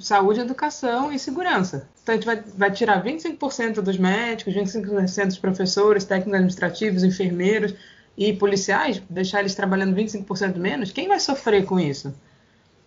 Saúde, 0.00 0.40
educação 0.40 1.12
e 1.12 1.18
segurança. 1.18 1.88
Então, 2.02 2.14
a 2.14 2.16
gente 2.16 2.26
vai, 2.26 2.36
vai 2.36 2.70
tirar 2.70 3.02
25% 3.02 3.80
dos 3.80 3.98
médicos, 3.98 4.54
25% 4.54 5.26
dos 5.26 5.38
professores, 5.38 6.04
técnicos 6.04 6.34
administrativos, 6.34 7.02
enfermeiros 7.02 7.74
e 8.16 8.32
policiais, 8.32 9.02
deixar 9.10 9.40
eles 9.40 9.54
trabalhando 9.54 9.94
25% 9.94 10.56
menos. 10.56 10.92
Quem 10.92 11.08
vai 11.08 11.18
sofrer 11.18 11.64
com 11.64 11.80
isso? 11.80 12.14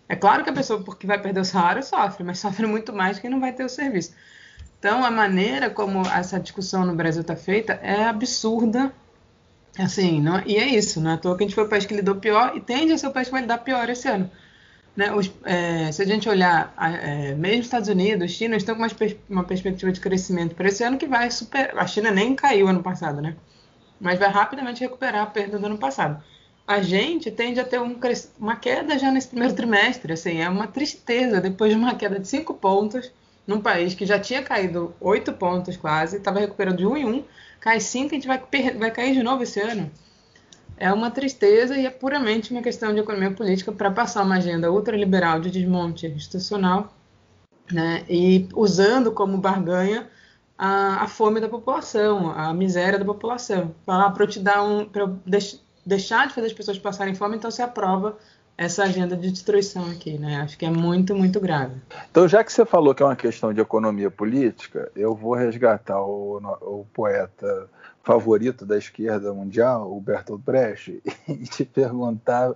É 0.08 0.16
claro 0.16 0.42
que 0.42 0.50
a 0.50 0.52
pessoa, 0.52 0.82
porque 0.82 1.06
vai 1.06 1.20
perder 1.20 1.40
o 1.40 1.44
salário, 1.44 1.82
sofre, 1.82 2.24
mas 2.24 2.38
sofre 2.40 2.66
muito 2.66 2.92
mais 2.92 3.18
quem 3.18 3.30
não 3.30 3.38
vai 3.40 3.52
ter 3.52 3.64
o 3.64 3.68
serviço. 3.68 4.12
Então, 4.78 5.04
a 5.04 5.10
maneira 5.10 5.68
como 5.68 6.00
essa 6.08 6.40
discussão 6.40 6.86
no 6.86 6.94
Brasil 6.94 7.20
está 7.20 7.36
feita 7.36 7.74
é 7.82 8.04
absurda 8.04 8.92
Assim, 9.82 10.20
não, 10.20 10.42
e 10.46 10.56
é 10.56 10.66
isso, 10.66 11.00
não 11.00 11.12
é 11.12 11.14
à 11.14 11.16
toa 11.16 11.36
que 11.36 11.44
a 11.44 11.46
gente 11.46 11.54
foi 11.54 11.64
o 11.64 11.68
país 11.68 11.86
que 11.86 11.94
lidou 11.94 12.16
pior 12.16 12.56
e 12.56 12.60
tende 12.60 12.92
a 12.92 12.98
ser 12.98 13.06
o 13.06 13.12
país 13.12 13.28
que 13.28 13.32
vai 13.32 13.42
lidar 13.42 13.58
pior 13.58 13.88
esse 13.88 14.08
ano. 14.08 14.30
Né? 14.96 15.12
Os, 15.12 15.30
é, 15.44 15.90
se 15.92 16.02
a 16.02 16.04
gente 16.04 16.28
olhar, 16.28 16.74
é, 16.78 17.34
mesmo 17.34 17.62
Estados 17.62 17.88
Unidos, 17.88 18.32
China, 18.32 18.56
estão 18.56 18.74
com 18.74 18.82
uma, 18.82 18.90
uma 19.28 19.44
perspectiva 19.44 19.90
de 19.92 20.00
crescimento 20.00 20.54
para 20.54 20.68
esse 20.68 20.82
ano 20.82 20.98
que 20.98 21.06
vai 21.06 21.30
super. 21.30 21.72
A 21.78 21.86
China 21.86 22.10
nem 22.10 22.34
caiu 22.34 22.68
ano 22.68 22.82
passado, 22.82 23.20
né? 23.22 23.36
Mas 24.00 24.18
vai 24.18 24.30
rapidamente 24.30 24.80
recuperar 24.80 25.22
a 25.22 25.26
perda 25.26 25.58
do 25.58 25.66
ano 25.66 25.78
passado. 25.78 26.22
A 26.66 26.82
gente 26.82 27.30
tende 27.30 27.58
a 27.60 27.64
ter 27.64 27.80
um, 27.80 27.98
uma 28.38 28.56
queda 28.56 28.98
já 28.98 29.10
nesse 29.10 29.28
primeiro 29.28 29.54
trimestre, 29.54 30.12
assim, 30.12 30.40
é 30.40 30.48
uma 30.48 30.66
tristeza 30.66 31.40
depois 31.40 31.72
de 31.72 31.78
uma 31.78 31.94
queda 31.94 32.18
de 32.18 32.28
cinco 32.28 32.54
pontos 32.54 33.12
num 33.46 33.60
país 33.60 33.94
que 33.94 34.06
já 34.06 34.18
tinha 34.18 34.42
caído 34.42 34.94
oito 35.00 35.32
pontos 35.32 35.76
quase, 35.76 36.18
estava 36.18 36.38
recuperando 36.38 36.78
de 36.78 36.86
um 36.86 36.96
em 36.96 37.04
um 37.04 37.24
cai 37.60 37.78
5, 37.78 38.08
a 38.08 38.14
gente 38.14 38.26
vai, 38.26 38.42
vai 38.78 38.90
cair 38.90 39.14
de 39.14 39.22
novo 39.22 39.42
esse 39.42 39.60
ano. 39.60 39.90
É 40.76 40.90
uma 40.92 41.10
tristeza 41.10 41.76
e 41.76 41.84
é 41.84 41.90
puramente 41.90 42.50
uma 42.52 42.62
questão 42.62 42.94
de 42.94 43.00
economia 43.00 43.30
política 43.30 43.70
para 43.70 43.90
passar 43.90 44.24
uma 44.24 44.36
agenda 44.36 44.72
ultraliberal 44.72 45.38
de 45.38 45.50
desmonte 45.50 46.06
institucional 46.06 46.94
né, 47.70 48.02
e 48.08 48.48
usando 48.54 49.12
como 49.12 49.36
barganha 49.36 50.08
a, 50.56 51.04
a, 51.04 51.06
fome 51.06 51.38
da 51.38 51.48
população, 51.48 52.30
a 52.30 52.52
miséria 52.54 52.98
da 52.98 53.04
população. 53.04 53.74
Falar 53.84 54.10
para 54.10 54.24
eu 54.24 54.28
te 54.28 54.40
dar 54.40 54.62
um. 54.62 54.88
deixar 55.84 56.28
de 56.28 56.34
fazer 56.34 56.46
as 56.46 56.52
pessoas 56.52 56.78
passarem 56.78 57.14
fome, 57.14 57.36
então 57.36 57.50
você 57.50 57.62
aprova 57.62 58.18
essa 58.60 58.84
agenda 58.84 59.16
de 59.16 59.30
destruição 59.30 59.90
aqui, 59.90 60.18
né? 60.18 60.36
Acho 60.42 60.58
que 60.58 60.66
é 60.66 60.70
muito, 60.70 61.14
muito 61.14 61.40
grave. 61.40 61.76
Então, 62.10 62.28
já 62.28 62.44
que 62.44 62.52
você 62.52 62.66
falou 62.66 62.94
que 62.94 63.02
é 63.02 63.06
uma 63.06 63.16
questão 63.16 63.54
de 63.54 63.60
economia 63.62 64.10
política, 64.10 64.92
eu 64.94 65.14
vou 65.14 65.32
resgatar 65.32 65.98
o, 66.02 66.36
o 66.60 66.86
poeta 66.92 67.70
favorito 68.02 68.66
da 68.66 68.76
esquerda 68.76 69.32
mundial, 69.32 69.90
o 69.90 69.98
Bertolt 69.98 70.42
Brecht, 70.42 71.02
e 71.26 71.44
te 71.44 71.64
perguntar 71.64 72.52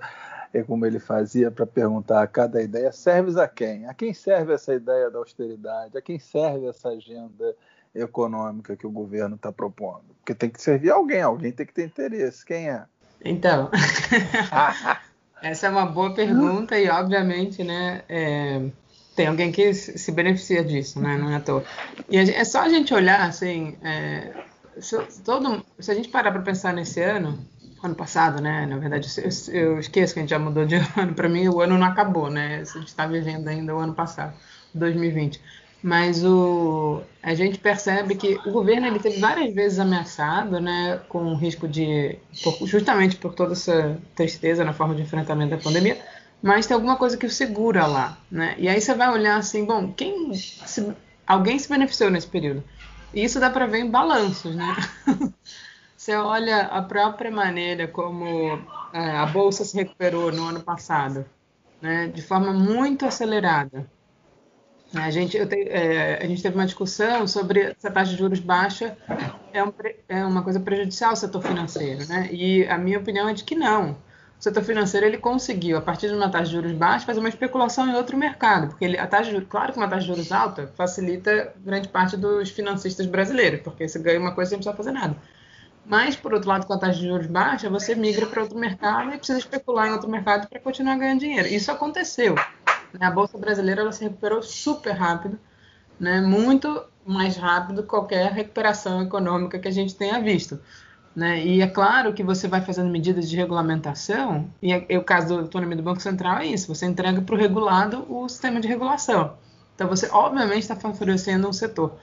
é 0.53 0.63
como 0.63 0.85
ele 0.85 0.99
fazia 0.99 1.51
para 1.51 1.65
perguntar 1.65 2.23
a 2.23 2.27
cada 2.27 2.63
ideia 2.63 2.93
serve 2.93 3.41
a 3.41 3.49
quem? 3.49 3.87
A 3.87 3.95
quem 3.95 4.13
serve 4.13 4.53
essa 4.53 4.75
ideia 4.75 5.11
da 5.11 5.19
austeridade? 5.19 5.97
A 5.97 6.03
quem 6.03 6.19
serve 6.19 6.67
essa 6.67 6.91
agenda 6.91 7.57
econômica 7.95 8.77
que 8.77 8.87
o 8.87 8.91
governo 8.91 9.37
está 9.37 9.51
propondo? 9.51 10.05
Porque 10.19 10.35
tem 10.35 10.51
que 10.51 10.61
servir 10.61 10.91
alguém, 10.91 11.23
alguém 11.23 11.51
tem 11.51 11.65
que 11.65 11.73
ter 11.73 11.87
interesse. 11.87 12.45
Quem 12.45 12.69
é? 12.69 12.85
Então, 13.25 13.71
Essa 15.45 15.67
é 15.67 15.71
uma 15.71 15.85
boa 15.85 16.15
pergunta 16.15 16.79
e, 16.79 16.89
obviamente, 16.89 17.63
né, 17.63 18.01
é, 18.09 18.63
tem 19.15 19.27
alguém 19.27 19.53
que 19.53 19.75
se 19.75 20.11
beneficia 20.11 20.65
disso, 20.65 20.99
né, 20.99 21.19
não 21.19 21.31
é 21.31 21.37
à 21.37 21.41
toa. 21.41 21.63
E 22.09 22.17
é 22.17 22.45
só 22.45 22.63
a 22.63 22.69
gente 22.71 22.95
olhar, 22.95 23.21
assim, 23.29 23.77
é, 23.83 24.33
se, 24.79 24.97
todo, 25.23 25.63
se 25.79 25.91
a 25.91 25.95
gente 25.95 26.09
parar 26.09 26.33
para 26.33 26.41
pensar 26.41 26.73
nesse 26.73 27.03
ano, 27.03 27.39
ano 27.83 27.95
passado, 27.95 28.43
né, 28.43 28.65
na 28.65 28.79
verdade, 28.79 29.07
eu, 29.19 29.55
eu, 29.55 29.79
esqueço 29.79 30.15
que 30.15 30.21
a 30.21 30.23
gente 30.23 30.31
já 30.31 30.39
mudou 30.39 30.65
de 30.65 30.77
ano, 30.97 31.13
para 31.15 31.29
mim 31.29 31.47
o 31.47 31.61
ano 31.61 31.77
não 31.77 31.87
acabou, 31.87 32.31
né, 32.31 32.63
a 32.63 32.79
gente 32.79 32.89
está 32.89 33.07
vivendo 33.07 33.47
ainda 33.47 33.77
o 33.77 33.79
ano 33.79 33.93
passado, 33.93 34.35
2020 34.75 35.39
mas 35.85 36.25
o, 36.25 37.03
a 37.23 37.35
gente 37.35 37.59
percebe 37.59 38.15
que 38.15 38.41
o 38.47 38.51
governo 38.51 38.87
ele 38.87 38.99
teve 38.99 39.21
várias 39.21 39.55
vezes 39.55 39.79
ameaçado, 39.79 40.59
né, 40.59 40.99
com 41.11 41.27
o 41.27 41.37
risco 41.37 41.69
de, 41.69 42.19
por, 42.43 42.67
justamente 42.67 43.17
por 43.17 43.35
toda 43.35 43.53
essa 43.53 44.01
tristeza 44.15 44.65
na 44.65 44.73
forma 44.73 44.95
de 44.95 45.03
enfrentamento 45.03 45.51
da 45.55 45.63
pandemia, 45.63 46.03
mas 46.43 46.67
tem 46.67 46.75
alguma 46.75 46.97
coisa 46.97 47.19
que 47.19 47.27
o 47.27 47.31
segura 47.31 47.87
lá, 47.87 48.17
né? 48.31 48.55
E 48.57 48.67
aí 48.67 48.81
você 48.81 48.95
vai 48.95 49.11
olhar 49.11 49.37
assim, 49.37 49.67
bom, 49.67 49.93
quem 49.93 50.33
se, 50.33 50.91
alguém 51.27 51.59
se 51.59 51.69
beneficiou 51.69 52.11
nesse 52.11 52.29
período? 52.29 52.65
E 53.13 53.23
isso 53.23 53.39
dá 53.39 53.51
para 53.51 53.67
ver 53.67 53.81
em 53.81 53.91
balanços, 53.91 54.57
né? 54.57 54.75
você 55.95 56.15
olha 56.17 56.63
a 56.63 56.81
própria 56.81 57.31
maneira 57.31 57.87
como 57.87 58.59
é, 58.91 59.19
a 59.19 59.27
bolsa 59.27 59.67
se 59.67 59.77
recuperou 59.77 60.33
no 60.33 60.47
ano 60.47 60.61
passado, 60.61 61.27
né, 61.83 62.07
de 62.07 62.23
forma 62.23 62.55
muito 62.55 63.05
acelerada. 63.05 63.87
A 64.95 65.11
gente, 65.11 65.45
te, 65.47 65.69
é, 65.69 66.19
a 66.23 66.27
gente 66.27 66.43
teve 66.43 66.55
uma 66.55 66.65
discussão 66.65 67.27
sobre 67.27 67.75
se 67.79 67.87
a 67.87 67.91
taxa 67.91 68.13
de 68.13 68.19
juros 68.19 68.41
baixa 68.41 68.97
é, 69.53 69.63
um, 69.63 69.73
é, 70.09 70.25
uma 70.25 70.43
coisa 70.43 70.61
prejudicial 70.61 71.11
ao 71.11 71.17
setor 71.17 71.43
financeiro, 71.43 72.07
né? 72.07 72.29
E 72.31 72.67
a 72.67 72.79
minha 72.79 72.99
opinião 72.99 73.29
é 73.29 73.35
de 73.35 73.45
que 73.45 73.55
não. 73.55 73.93
O 74.39 74.43
setor 74.45 74.63
financeiro 74.63 75.07
ele 75.07 75.17
conseguiu, 75.17 75.77
a 75.77 75.81
partir 75.81 76.09
de 76.09 76.15
uma 76.15 76.29
taxa 76.29 76.47
de 76.47 76.53
juros 76.53 76.73
baixa, 76.73 77.07
fazer 77.07 77.21
uma 77.21 77.29
especulação 77.29 77.89
em 77.89 77.95
outro 77.95 78.17
mercado, 78.17 78.69
porque 78.69 78.85
ele, 78.85 78.99
a 78.99 79.07
taxa 79.07 79.31
de 79.31 79.45
claro 79.47 79.73
que 79.73 79.79
uma 79.79 79.89
taxa 79.89 80.03
de 80.03 80.09
juros 80.09 80.33
alta 80.33 80.71
facilita 80.77 81.55
grande 81.65 81.89
parte 81.89 82.17
dos 82.17 82.51
financistas 82.51 83.07
brasileiros, 83.07 83.61
porque 83.63 83.89
você 83.89 83.99
ganha 83.99 84.21
uma 84.21 84.33
coisa 84.33 84.51
sem 84.51 84.59
precisar 84.59 84.77
fazer 84.77 84.93
nada. 84.93 85.17
Mas, 85.87 86.17
por 86.17 86.33
outro 86.33 86.49
lado, 86.49 86.67
com 86.67 86.73
a 86.73 86.79
taxa 86.79 86.99
de 86.99 87.07
juros 87.07 87.27
baixa, 87.27 87.69
você 87.69 87.95
migra 87.95 88.27
para 88.27 88.43
outro 88.43 88.59
mercado 88.59 89.15
e 89.15 89.19
precisa 89.19 89.39
especular 89.39 89.89
em 89.89 89.93
outro 89.93 90.11
mercado 90.11 90.49
para 90.49 90.59
continuar 90.59 90.97
ganhando 90.97 91.21
dinheiro. 91.21 91.47
Isso 91.47 91.71
aconteceu. 91.71 92.35
A 93.01 93.11
Bolsa 93.11 93.37
Brasileira 93.39 93.81
ela 93.81 93.93
se 93.93 94.05
recuperou 94.05 94.43
super 94.43 94.93
rápido, 94.93 95.39
né? 95.99 96.21
muito 96.21 96.85
mais 97.07 97.37
rápido 97.37 97.83
que 97.83 97.89
qualquer 97.89 98.33
recuperação 98.33 99.03
econômica 99.03 99.59
que 99.59 99.69
a 99.69 99.71
gente 99.71 99.95
tenha 99.95 100.21
visto. 100.21 100.59
Né? 101.15 101.45
E 101.45 101.61
é 101.61 101.67
claro 101.67 102.13
que 102.13 102.23
você 102.23 102.49
vai 102.49 102.61
fazendo 102.61 102.91
medidas 102.91 103.29
de 103.29 103.37
regulamentação, 103.37 104.51
e 104.61 104.73
é, 104.73 104.99
o 104.99 105.05
caso 105.05 105.29
do 105.29 105.41
autonomia 105.43 105.77
do 105.77 105.83
Banco 105.83 106.01
Central 106.01 106.39
é 106.39 106.47
isso, 106.47 106.75
você 106.75 106.87
entrega 106.87 107.21
para 107.21 107.35
o 107.35 107.39
regulado 107.39 108.05
o 108.09 108.29
sistema 108.29 108.61
de 108.61 108.67
regulação. 108.67 109.35
Então 109.75 109.89
você 109.89 110.09
obviamente 110.11 110.63
está 110.63 110.77
favorecendo 110.77 111.49
um 111.49 111.53
setor. 111.53 111.97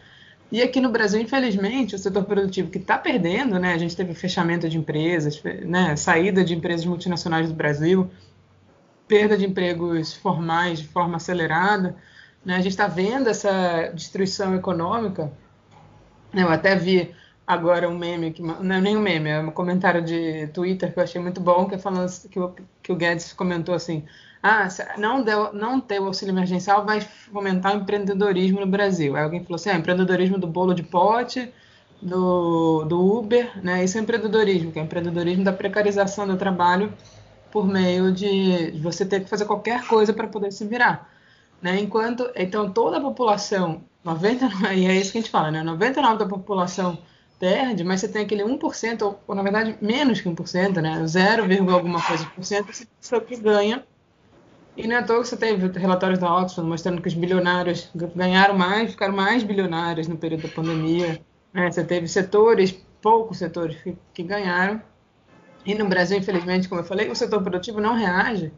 E 0.51 0.61
aqui 0.61 0.81
no 0.81 0.89
Brasil, 0.89 1.21
infelizmente, 1.21 1.95
o 1.95 1.97
setor 1.97 2.25
produtivo 2.25 2.69
que 2.69 2.77
está 2.77 2.97
perdendo, 2.97 3.57
né? 3.57 3.73
A 3.73 3.77
gente 3.77 3.95
teve 3.95 4.13
fechamento 4.13 4.67
de 4.67 4.77
empresas, 4.77 5.41
né? 5.65 5.95
saída 5.95 6.43
de 6.43 6.53
empresas 6.53 6.85
multinacionais 6.85 7.47
do 7.47 7.55
Brasil, 7.55 8.11
perda 9.11 9.37
de 9.37 9.45
empregos 9.45 10.13
formais 10.13 10.79
de 10.79 10.87
forma 10.87 11.17
acelerada. 11.17 11.97
Né? 12.45 12.55
A 12.55 12.61
gente 12.61 12.69
está 12.69 12.87
vendo 12.87 13.27
essa 13.27 13.91
destruição 13.93 14.55
econômica. 14.55 15.29
Eu 16.33 16.47
até 16.47 16.77
vi 16.77 17.13
agora 17.45 17.89
um 17.89 17.97
meme, 17.97 18.31
que, 18.31 18.41
não 18.41 18.73
é 18.73 18.79
nem 18.79 18.95
um 18.95 19.01
meme, 19.01 19.29
é 19.29 19.41
um 19.41 19.51
comentário 19.51 20.01
de 20.01 20.47
Twitter 20.53 20.93
que 20.93 20.97
eu 20.97 21.03
achei 21.03 21.19
muito 21.19 21.41
bom, 21.41 21.65
que 21.65 21.75
é 21.75 21.77
falando 21.77 22.09
que 22.29 22.39
o, 22.39 22.55
que 22.81 22.89
o 22.89 22.95
Guedes 22.95 23.33
comentou 23.33 23.75
assim, 23.75 24.05
ah, 24.41 24.69
não, 24.97 25.21
deu, 25.21 25.51
não 25.51 25.81
ter 25.81 25.99
o 25.99 26.05
auxílio 26.05 26.31
emergencial 26.31 26.85
vai 26.85 27.01
fomentar 27.01 27.75
o 27.75 27.81
empreendedorismo 27.81 28.61
no 28.61 28.65
Brasil. 28.65 29.17
Aí 29.17 29.23
alguém 29.23 29.43
falou 29.43 29.57
assim, 29.57 29.71
ah, 29.71 29.75
empreendedorismo 29.75 30.37
do 30.37 30.47
bolo 30.47 30.73
de 30.73 30.83
pote, 30.83 31.51
do, 32.01 32.85
do 32.85 33.17
Uber, 33.17 33.61
né? 33.61 33.83
Isso 33.83 33.97
é 33.97 34.01
empreendedorismo, 34.01 34.71
que 34.71 34.79
é 34.79 34.81
empreendedorismo 34.81 35.43
da 35.43 35.51
precarização 35.51 36.25
do 36.25 36.37
trabalho 36.37 36.93
por 37.51 37.67
meio 37.67 38.11
de 38.11 38.71
você 38.81 39.05
ter 39.05 39.21
que 39.21 39.29
fazer 39.29 39.45
qualquer 39.45 39.85
coisa 39.87 40.13
para 40.13 40.27
poder 40.27 40.51
se 40.51 40.65
virar. 40.65 41.09
Né? 41.61 41.79
Enquanto, 41.79 42.29
então, 42.35 42.71
toda 42.71 42.97
a 42.97 43.01
população, 43.01 43.81
99, 44.03 44.73
e 44.75 44.85
é 44.85 44.95
isso 44.95 45.11
que 45.11 45.17
a 45.17 45.21
gente 45.21 45.31
fala, 45.31 45.51
né? 45.51 45.63
99% 45.63 46.17
da 46.17 46.25
população 46.25 46.97
perde, 47.39 47.83
mas 47.83 47.99
você 47.99 48.07
tem 48.07 48.23
aquele 48.23 48.43
1%, 48.43 49.01
ou, 49.01 49.19
ou 49.27 49.35
na 49.35 49.43
verdade 49.43 49.75
menos 49.81 50.21
que 50.21 50.29
1%, 50.29 50.81
né? 50.81 51.05
0, 51.05 51.71
alguma 51.71 52.01
coisa 52.01 52.25
por 52.25 52.43
cento, 52.43 52.69
essa 52.69 53.19
que 53.21 53.35
ganha. 53.37 53.83
E 54.77 54.87
não 54.87 54.95
é 54.95 54.99
à 54.99 55.03
toa 55.03 55.21
que 55.21 55.27
você 55.27 55.35
teve 55.35 55.67
relatórios 55.77 56.19
da 56.19 56.33
Oxford 56.33 56.67
mostrando 56.69 57.01
que 57.01 57.07
os 57.07 57.13
bilionários 57.13 57.89
ganharam 58.15 58.57
mais, 58.57 58.91
ficaram 58.91 59.13
mais 59.13 59.43
bilionários 59.43 60.07
no 60.07 60.17
período 60.17 60.43
da 60.43 60.49
pandemia. 60.49 61.21
Né? 61.53 61.69
Você 61.69 61.83
teve 61.83 62.07
setores, 62.07 62.71
poucos 63.01 63.37
setores 63.37 63.81
que, 63.81 63.97
que 64.13 64.23
ganharam, 64.23 64.81
e 65.65 65.75
no 65.75 65.87
Brasil, 65.87 66.17
infelizmente, 66.17 66.67
como 66.67 66.81
eu 66.81 66.85
falei, 66.85 67.09
o 67.09 67.15
setor 67.15 67.41
produtivo 67.41 67.79
não 67.79 67.95
reage 67.95 68.51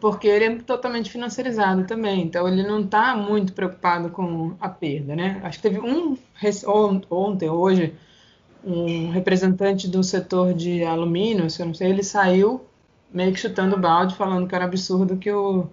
porque 0.00 0.28
ele 0.28 0.44
é 0.44 0.54
totalmente 0.56 1.10
financiarizado 1.10 1.84
também, 1.84 2.22
então 2.22 2.46
ele 2.46 2.62
não 2.62 2.80
está 2.80 3.16
muito 3.16 3.52
preocupado 3.52 4.10
com 4.10 4.54
a 4.60 4.68
perda, 4.68 5.16
né? 5.16 5.40
Acho 5.42 5.58
que 5.58 5.62
teve 5.62 5.80
um 5.80 6.16
ontem, 7.10 7.50
hoje, 7.50 7.94
um 8.64 9.10
representante 9.10 9.88
do 9.88 10.02
setor 10.04 10.54
de 10.54 10.84
alumínio, 10.84 11.50
se 11.50 11.62
eu 11.62 11.66
não 11.66 11.74
sei, 11.74 11.90
ele 11.90 12.02
saiu 12.02 12.64
meio 13.12 13.32
que 13.32 13.40
chutando 13.40 13.76
o 13.76 13.78
balde, 13.78 14.14
falando 14.14 14.46
que 14.46 14.54
era 14.54 14.64
absurdo 14.64 15.16
que 15.16 15.32
o, 15.32 15.66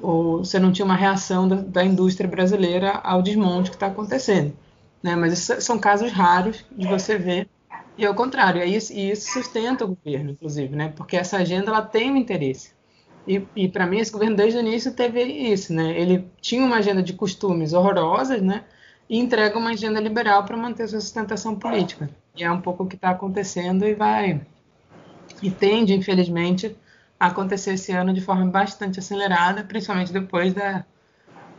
o 0.00 0.38
você 0.38 0.58
não 0.58 0.72
tinha 0.72 0.84
uma 0.84 0.96
reação 0.96 1.48
da, 1.48 1.56
da 1.56 1.84
indústria 1.84 2.28
brasileira 2.28 2.92
ao 2.92 3.22
desmonte 3.22 3.70
que 3.70 3.76
está 3.76 3.88
acontecendo, 3.88 4.52
né? 5.02 5.16
Mas 5.16 5.32
isso, 5.32 5.60
são 5.60 5.78
casos 5.78 6.12
raros 6.12 6.64
de 6.70 6.86
você 6.86 7.18
ver 7.18 7.48
e 7.98 8.06
ao 8.06 8.14
contrário, 8.14 8.62
e 8.62 8.74
isso, 8.74 8.92
e 8.92 9.10
isso 9.10 9.32
sustenta 9.32 9.84
o 9.84 9.88
governo, 9.88 10.30
inclusive, 10.30 10.74
né? 10.74 10.92
Porque 10.96 11.16
essa 11.16 11.36
agenda 11.36 11.70
ela 11.70 11.82
tem 11.82 12.10
um 12.10 12.16
interesse 12.16 12.78
e, 13.28 13.46
e 13.54 13.68
para 13.68 13.86
mim, 13.86 13.98
esse 13.98 14.10
governo, 14.10 14.34
desde 14.34 14.58
o 14.58 14.60
início, 14.60 14.94
teve 14.94 15.22
isso, 15.22 15.74
né? 15.74 16.00
Ele 16.00 16.26
tinha 16.40 16.64
uma 16.64 16.76
agenda 16.76 17.02
de 17.02 17.12
costumes 17.12 17.74
horrorosas, 17.74 18.40
né? 18.40 18.64
E 19.06 19.18
entrega 19.18 19.58
uma 19.58 19.70
agenda 19.70 20.00
liberal 20.00 20.44
para 20.44 20.56
manter 20.56 20.88
sua 20.88 21.00
sustentação 21.00 21.54
política. 21.54 22.08
E 22.34 22.42
é 22.42 22.50
um 22.50 22.60
pouco 22.60 22.84
o 22.84 22.86
que 22.86 22.94
está 22.96 23.10
acontecendo 23.10 23.84
e 23.86 23.94
vai. 23.94 24.40
E 25.42 25.50
tende, 25.50 25.92
infelizmente, 25.92 26.74
a 27.20 27.26
acontecer 27.26 27.74
esse 27.74 27.92
ano 27.92 28.14
de 28.14 28.22
forma 28.22 28.46
bastante 28.46 28.98
acelerada, 28.98 29.62
principalmente 29.62 30.10
depois 30.10 30.54
da, 30.54 30.86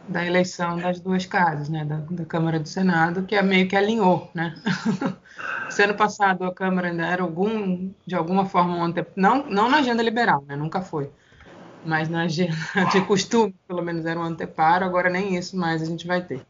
da 0.07 0.25
eleição 0.25 0.77
das 0.77 0.99
duas 0.99 1.25
casas, 1.25 1.69
né? 1.69 1.85
Da, 1.85 1.97
da 2.09 2.25
Câmara 2.25 2.57
e 2.57 2.59
do 2.59 2.67
Senado, 2.67 3.23
que 3.23 3.35
é 3.35 3.41
meio 3.41 3.67
que 3.67 3.75
alinhou, 3.75 4.29
né? 4.33 4.55
Se 5.69 5.83
ano 5.83 5.93
passado 5.93 6.43
a 6.43 6.53
Câmara 6.53 6.87
ainda 6.87 7.05
era 7.05 7.21
algum, 7.21 7.89
de 8.05 8.15
alguma 8.15 8.45
forma, 8.45 8.75
um 8.75 8.93
não, 9.15 9.45
não 9.49 9.69
na 9.69 9.77
agenda 9.77 10.01
liberal, 10.01 10.43
né? 10.47 10.55
Nunca 10.55 10.81
foi 10.81 11.11
mas 11.85 12.09
na 12.09 12.25
de 12.27 13.01
costume, 13.07 13.55
pelo 13.67 13.81
menos 13.81 14.05
era 14.05 14.19
um 14.19 14.23
anteparo, 14.23 14.85
agora 14.85 15.09
nem 15.09 15.35
isso 15.35 15.57
mais 15.57 15.81
a 15.81 15.85
gente 15.85 16.05
vai 16.05 16.21
ter. 16.21 16.41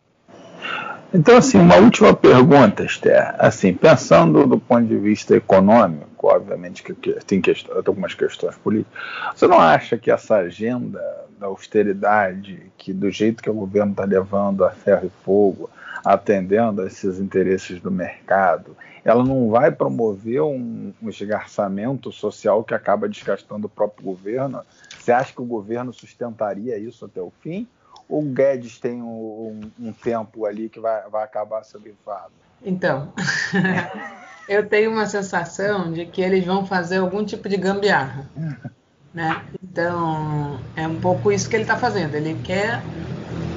Então, 1.14 1.38
assim, 1.38 1.58
uma 1.58 1.76
última 1.78 2.14
pergunta, 2.14 2.84
Esther. 2.84 3.34
Assim, 3.40 3.74
pensando 3.74 4.46
do 4.46 4.60
ponto 4.60 4.86
de 4.86 4.98
vista 4.98 5.36
econômico, 5.36 6.28
obviamente 6.28 6.84
que 6.84 6.94
tem 7.26 7.42
questão, 7.42 7.76
algumas 7.78 8.14
questões 8.14 8.56
políticas, 8.58 8.94
você 9.36 9.48
não 9.48 9.60
acha 9.60 9.98
que 9.98 10.12
essa 10.12 10.36
agenda 10.36 11.02
da 11.40 11.48
austeridade, 11.48 12.72
que 12.78 12.94
do 12.94 13.10
jeito 13.10 13.42
que 13.42 13.50
o 13.50 13.54
governo 13.54 13.92
está 13.92 14.04
levando 14.04 14.66
a 14.66 14.72
ferro 14.72 15.08
e 15.08 15.24
fogo, 15.24 15.70
atendendo 16.04 16.82
a 16.82 16.88
esses 16.88 17.20
interesses 17.20 17.82
do 17.82 17.90
mercado, 17.90 18.76
ela 19.04 19.24
não 19.24 19.50
vai 19.50 19.72
promover 19.72 20.42
um, 20.42 20.94
um 21.02 21.10
esgarçamento 21.10 22.12
social 22.12 22.64
que 22.64 22.74
acaba 22.74 23.08
desgastando 23.08 23.68
o 23.68 23.70
próprio 23.70 24.06
governo 24.06 24.62
você 25.10 25.14
acha 25.14 25.34
que 25.34 25.42
o 25.42 25.46
governo 25.46 25.92
sustentaria 25.92 26.78
isso 26.78 27.06
até 27.06 27.20
o 27.20 27.32
fim? 27.42 27.68
Ou 28.08 28.22
o 28.22 28.26
Guedes 28.26 28.80
tem 28.80 29.02
um, 29.02 29.60
um 29.80 29.92
tempo 29.92 30.46
ali 30.46 30.70
que 30.70 30.80
vai, 30.80 31.02
vai 31.10 31.24
acabar 31.24 31.64
sobrevoado? 31.64 32.32
Então, 32.64 33.12
eu 34.48 34.68
tenho 34.70 34.92
uma 34.92 35.08
sensação 35.08 35.92
de 35.92 36.06
que 36.06 36.22
eles 36.22 36.46
vão 36.46 36.64
fazer 36.64 36.98
algum 36.98 37.26
tipo 37.26 37.50
de 37.50 37.58
gambiarra. 37.58 38.30
Né? 39.14 39.44
Então, 39.64 40.60
é 40.76 40.88
um 40.88 41.00
pouco 41.00 41.32
isso 41.32 41.50
que 41.50 41.56
ele 41.56 41.64
está 41.64 41.78
fazendo. 41.78 42.16
Ele 42.16 42.40
quer 42.44 42.82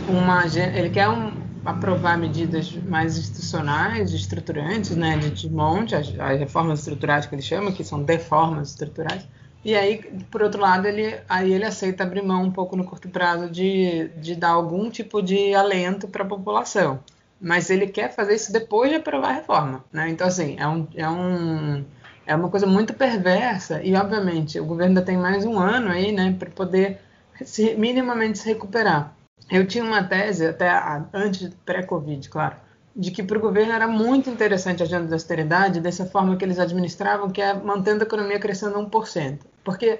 uma, 0.09 0.45
ele 0.47 0.91
quer 0.91 1.09
um, 1.09 1.33
aprovar 1.65 2.19
medidas 2.19 2.73
mais 2.73 3.19
institucionais, 3.19 4.13
estruturantes, 4.13 4.97
né, 4.97 5.17
de 5.19 5.31
desmonte, 5.31 5.95
as, 5.95 6.09
as 6.19 6.39
reformas 6.39 6.81
estruturais 6.81 7.27
que 7.27 7.35
ele 7.35 7.43
chama, 7.43 7.73
que 7.73 7.85
são 7.85 8.03
deformas 8.03 8.71
estruturais, 8.71 9.27
e 9.65 9.77
aí, 9.77 9.99
por 10.31 10.43
outro 10.43 10.61
lado, 10.61 10.87
ele, 10.89 11.17
aí 11.29 11.53
ele 11.53 11.65
aceita 11.65 12.03
abrir 12.03 12.23
mão 12.23 12.43
um 12.43 12.51
pouco 12.51 12.75
no 12.77 12.85
curto 12.85 13.09
prazo 13.09 13.49
de, 13.49 14.09
de 14.17 14.35
dar 14.35 14.51
algum 14.51 14.91
tipo 14.91 15.23
de 15.23 15.55
alento 15.55 16.09
para 16.09 16.25
a 16.25 16.27
população. 16.27 16.99
Mas 17.41 17.71
ele 17.71 17.87
quer 17.87 18.13
fazer 18.13 18.35
isso 18.35 18.53
depois 18.53 18.91
de 18.91 18.97
aprovar 18.97 19.31
a 19.31 19.35
reforma. 19.35 19.85
Né? 19.93 20.09
Então, 20.11 20.27
assim, 20.27 20.57
é, 20.59 20.67
um, 20.67 20.87
é, 20.97 21.09
um, 21.09 21.85
é 22.27 22.35
uma 22.35 22.49
coisa 22.49 22.67
muito 22.67 22.95
perversa 22.95 23.83
e, 23.83 23.95
obviamente, 23.95 24.59
o 24.59 24.65
governo 24.65 24.91
ainda 24.91 25.03
tem 25.03 25.17
mais 25.17 25.45
um 25.45 25.59
ano 25.59 25.91
aí 25.91 26.13
né, 26.13 26.35
para 26.39 26.51
poder 26.51 27.01
se, 27.45 27.75
minimamente 27.75 28.39
se 28.39 28.49
recuperar. 28.49 29.15
Eu 29.51 29.67
tinha 29.67 29.85
uma 29.85 30.03
tese, 30.05 30.47
até 30.47 30.71
antes, 31.13 31.51
pré-Covid, 31.65 32.29
claro, 32.29 32.57
de 32.95 33.11
que 33.11 33.23
para 33.23 33.39
o 33.39 33.41
governo 33.41 33.73
era 33.73 33.89
muito 33.89 34.31
interessante 34.31 34.83
a 34.83 34.87
agenda 34.87 35.09
da 35.09 35.17
austeridade, 35.17 35.81
dessa 35.81 36.07
forma 36.07 36.37
que 36.37 36.45
eles 36.45 36.59
administravam, 36.59 37.31
que 37.31 37.41
é 37.41 37.53
mantendo 37.55 38.05
a 38.05 38.07
economia 38.07 38.39
crescendo 38.39 38.79
1%. 38.79 39.41
Porque 39.65 39.99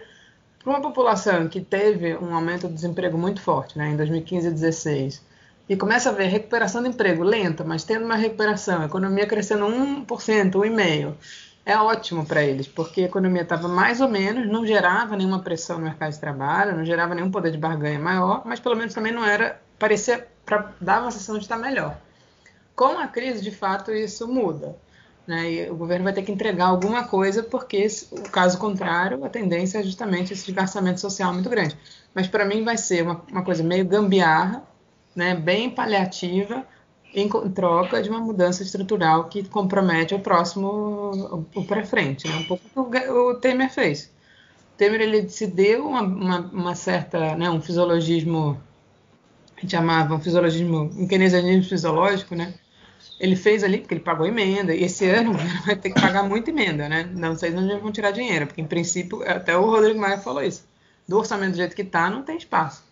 para 0.63 0.71
uma 0.71 0.81
população 0.81 1.49
que 1.49 1.61
teve 1.61 2.17
um 2.17 2.35
aumento 2.35 2.69
do 2.69 2.75
desemprego 2.75 3.19
muito 3.19 3.41
forte 3.41 3.77
né, 3.77 3.91
em 3.91 3.97
2015 3.97 4.47
e 4.47 4.51
2016, 4.51 5.33
e 5.69 5.77
começa 5.77 6.11
a 6.11 6.13
ver 6.13 6.27
recuperação 6.27 6.83
do 6.83 6.89
emprego 6.89 7.23
lenta, 7.23 7.65
mas 7.65 7.85
tendo 7.85 8.05
uma 8.05 8.17
recuperação, 8.17 8.83
a 8.83 8.87
economia 8.87 9.27
crescendo 9.27 9.65
1%, 9.65 10.07
1,5%, 10.07 11.15
é 11.65 11.77
ótimo 11.77 12.27
para 12.27 12.43
eles, 12.43 12.67
porque 12.67 13.03
a 13.03 13.07
economia 13.07 13.43
estava 13.43 13.69
mais 13.69 14.01
ou 14.01 14.09
menos, 14.09 14.49
não 14.49 14.67
gerava 14.67 15.17
nenhuma 15.17 15.41
pressão 15.41 15.79
no 15.79 15.85
mercado 15.85 16.13
de 16.13 16.19
trabalho, 16.19 16.77
não 16.77 16.85
gerava 16.85 17.15
nenhum 17.15 17.31
poder 17.31 17.53
de 17.53 17.59
barganha 17.59 17.99
maior, 17.99 18.43
mas 18.45 18.59
pelo 18.59 18.77
menos 18.77 18.93
também 18.93 19.13
não 19.13 19.25
era, 19.25 19.61
parecia, 19.79 20.27
para 20.45 20.73
dar 20.81 21.03
uma 21.03 21.11
sensação 21.11 21.37
de 21.37 21.45
estar 21.45 21.57
melhor. 21.57 21.97
Com 22.75 22.99
a 22.99 23.07
crise, 23.07 23.43
de 23.43 23.51
fato, 23.51 23.93
isso 23.93 24.27
muda. 24.27 24.77
Né? 25.27 25.53
E 25.53 25.71
o 25.71 25.77
governo 25.77 26.05
vai 26.05 26.13
ter 26.13 26.23
que 26.23 26.33
entregar 26.33 26.67
alguma 26.67 27.05
coisa, 27.05 27.43
porque, 27.43 27.87
o 28.11 28.29
caso 28.29 28.59
contrário, 28.59 29.25
a 29.25 29.29
tendência 29.29 29.79
é 29.79 29.83
justamente 29.83 30.33
esse 30.33 30.47
desgastamento 30.47 31.01
social 31.01 31.33
muito 31.33 31.49
grande. 31.49 31.79
Mas 32.13 32.27
para 32.27 32.45
mim 32.45 32.65
vai 32.65 32.77
ser 32.77 33.03
uma, 33.03 33.23
uma, 33.31 33.45
coisa 33.45 33.63
meio 33.63 33.85
gambiarra, 33.85 34.65
né? 35.15 35.35
bem 35.35 35.71
paliativa, 35.71 36.67
em 37.15 37.29
troca 37.29 38.03
de 38.03 38.09
uma 38.09 38.21
mudança 38.21 38.63
estrutural 38.63 39.25
que 39.25 39.47
compromete 39.49 40.15
o 40.15 40.21
próximo, 40.21 41.47
o 41.55 41.65
para 41.65 41.85
frente. 41.85 42.27
Né? 42.27 42.37
Um 42.37 42.45
pouco 42.45 42.65
o 42.75 42.91
que 42.91 43.09
o 43.09 43.35
Temer 43.35 43.71
fez. 43.71 44.11
O 44.75 44.77
Temer 44.77 45.01
ele 45.01 45.29
se 45.29 45.47
deu 45.47 45.87
uma, 45.87 46.03
uma, 46.03 46.39
uma 46.53 46.75
certa, 46.75 47.37
né, 47.37 47.51
um 47.51 47.61
fisiologismo, 47.61 48.61
a 49.57 49.61
gente 49.61 49.71
chamava 49.71 50.15
um 50.15 50.21
fisiologismo, 50.21 50.91
um 50.97 51.07
keynesianismo 51.07 51.69
fisiológico, 51.69 52.35
né? 52.35 52.55
ele 53.23 53.37
fez 53.37 53.63
ali, 53.63 53.79
porque 53.79 53.95
ele 53.95 54.01
pagou 54.01 54.27
emenda, 54.27 54.75
e 54.75 54.83
esse 54.83 55.09
ano 55.09 55.33
vai 55.65 55.77
ter 55.77 55.91
que 55.91 56.01
pagar 56.01 56.25
muita 56.25 56.51
emenda, 56.51 56.89
né? 56.89 57.09
Não 57.15 57.37
sei 57.37 57.53
de 57.53 57.57
onde 57.57 57.77
vão 57.77 57.93
tirar 57.93 58.11
dinheiro, 58.11 58.49
porque 58.49 58.61
em 58.61 58.67
princípio, 58.67 59.23
até 59.23 59.57
o 59.57 59.65
Rodrigo 59.65 60.01
Maia 60.01 60.19
falou 60.19 60.43
isso. 60.43 60.67
Do 61.07 61.19
orçamento 61.19 61.53
do 61.53 61.57
jeito 61.57 61.77
que 61.77 61.83
está, 61.83 62.11
não 62.11 62.23
tem 62.23 62.37
espaço. 62.37 62.83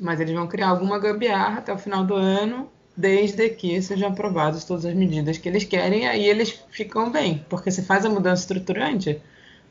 Mas 0.00 0.18
eles 0.18 0.34
vão 0.34 0.46
criar 0.46 0.68
alguma 0.68 0.98
gambiarra 0.98 1.58
até 1.58 1.72
o 1.72 1.78
final 1.78 2.04
do 2.04 2.14
ano, 2.14 2.70
desde 2.96 3.50
que 3.50 3.80
sejam 3.82 4.10
aprovadas 4.10 4.64
todas 4.64 4.84
as 4.84 4.94
medidas 4.94 5.38
que 5.38 5.48
eles 5.48 5.64
querem, 5.64 6.08
aí 6.08 6.24
eles 6.28 6.62
ficam 6.70 7.10
bem. 7.10 7.44
Porque 7.48 7.70
se 7.70 7.82
faz 7.82 8.04
a 8.04 8.08
mudança 8.08 8.42
estruturante, 8.42 9.20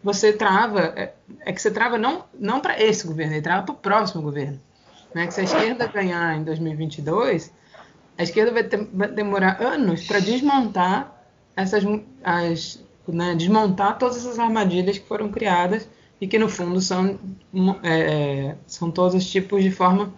você 0.04 0.34
trava, 0.34 0.94
é, 0.96 1.14
é 1.42 1.54
que 1.54 1.62
você 1.62 1.72
trava 1.72 1.98
não, 1.98 2.26
não 2.38 2.60
para 2.60 2.82
esse 2.82 3.08
governo, 3.08 3.34
ele 3.34 3.42
trava 3.42 3.64
para 3.64 3.74
o 3.74 3.78
próximo 3.78 4.22
governo. 4.22 4.60
Né? 5.14 5.28
Que 5.28 5.34
se 5.34 5.42
a 5.42 5.44
esquerda 5.44 5.88
ganhar 5.88 6.38
em 6.38 6.44
2022 6.44 7.52
a 8.18 8.24
esquerda 8.24 8.52
vai, 8.52 8.64
ter, 8.64 8.88
vai 8.94 9.08
demorar 9.08 9.62
anos 9.62 10.06
para 10.06 10.20
desmontar 10.20 11.12
essas 11.56 11.84
as, 12.24 12.84
né, 13.08 13.36
desmontar 13.36 13.98
todas 13.98 14.18
essas 14.18 14.40
armadilhas 14.40 14.98
que 14.98 15.08
foram 15.08 15.30
criadas 15.30 15.88
e 16.22 16.28
que 16.28 16.38
no 16.38 16.48
fundo 16.48 16.80
são 16.80 17.20
é, 17.84 18.56
são 18.68 18.92
todos 18.92 19.16
os 19.16 19.30
tipos 19.30 19.64
de 19.64 19.72
forma 19.72 20.14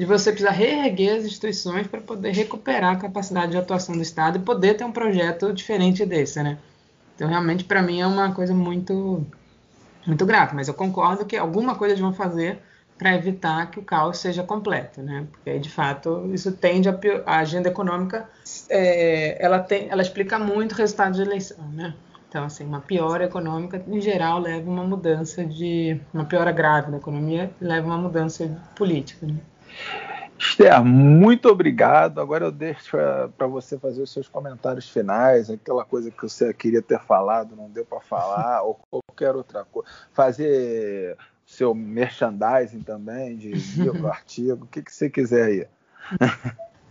de 0.00 0.06
você 0.06 0.30
precisar 0.30 0.52
reerguer 0.52 1.18
as 1.18 1.24
instituições 1.26 1.86
para 1.86 2.00
poder 2.00 2.32
recuperar 2.32 2.94
a 2.94 2.96
capacidade 2.96 3.52
de 3.52 3.58
atuação 3.58 3.94
do 3.94 4.00
Estado 4.00 4.38
e 4.38 4.40
poder 4.40 4.72
ter 4.72 4.82
um 4.82 4.90
projeto 4.90 5.52
diferente 5.52 6.06
desse, 6.06 6.42
né? 6.42 6.56
Então 7.14 7.28
realmente 7.28 7.64
para 7.64 7.82
mim 7.82 8.00
é 8.00 8.06
uma 8.06 8.32
coisa 8.32 8.54
muito 8.54 9.26
muito 10.06 10.24
grata, 10.24 10.54
mas 10.54 10.68
eu 10.68 10.72
concordo 10.72 11.26
que 11.26 11.36
alguma 11.36 11.74
coisa 11.74 11.92
eles 11.92 12.00
vão 12.00 12.14
fazer 12.14 12.62
para 12.96 13.14
evitar 13.14 13.70
que 13.70 13.78
o 13.78 13.82
caos 13.82 14.16
seja 14.16 14.42
completo, 14.42 15.02
né? 15.02 15.26
Porque 15.30 15.58
de 15.58 15.68
fato 15.68 16.30
isso 16.32 16.50
tende 16.50 16.88
a, 16.88 16.98
a 17.26 17.40
agenda 17.40 17.68
econômica, 17.68 18.26
é, 18.70 19.36
ela 19.38 19.58
tem, 19.58 19.86
ela 19.90 20.00
explica 20.00 20.38
muito 20.38 20.72
o 20.72 20.76
resultado 20.76 21.12
de 21.12 21.20
eleição, 21.20 21.62
né? 21.74 21.92
Então 22.26 22.44
assim, 22.44 22.64
uma 22.64 22.80
piora 22.80 23.26
econômica 23.26 23.84
em 23.86 24.00
geral 24.00 24.38
leva 24.38 24.70
uma 24.70 24.82
mudança 24.82 25.44
de 25.44 26.00
uma 26.14 26.24
piora 26.24 26.52
grave 26.52 26.90
da 26.90 26.96
economia 26.96 27.50
leva 27.60 27.86
uma 27.86 27.98
mudança 27.98 28.58
política. 28.74 29.26
Né? 29.26 29.36
Esther, 30.38 30.82
muito 30.82 31.48
obrigado. 31.48 32.18
Agora 32.18 32.46
eu 32.46 32.50
deixo 32.50 32.96
para 33.36 33.46
você 33.46 33.78
fazer 33.78 34.00
os 34.00 34.10
seus 34.10 34.26
comentários 34.26 34.88
finais, 34.88 35.50
aquela 35.50 35.84
coisa 35.84 36.10
que 36.10 36.22
você 36.22 36.54
queria 36.54 36.80
ter 36.80 36.98
falado, 37.00 37.54
não 37.54 37.68
deu 37.68 37.84
para 37.84 38.00
falar, 38.00 38.62
ou 38.64 38.80
qualquer 38.90 39.36
outra 39.36 39.64
coisa. 39.64 39.88
Fazer 40.14 41.16
seu 41.44 41.74
merchandising 41.74 42.80
também, 42.80 43.36
de 43.36 43.52
livro, 43.52 44.06
artigo, 44.08 44.64
o 44.64 44.66
que, 44.66 44.82
que 44.82 44.94
você 44.94 45.10
quiser 45.10 45.44
aí. 45.44 45.66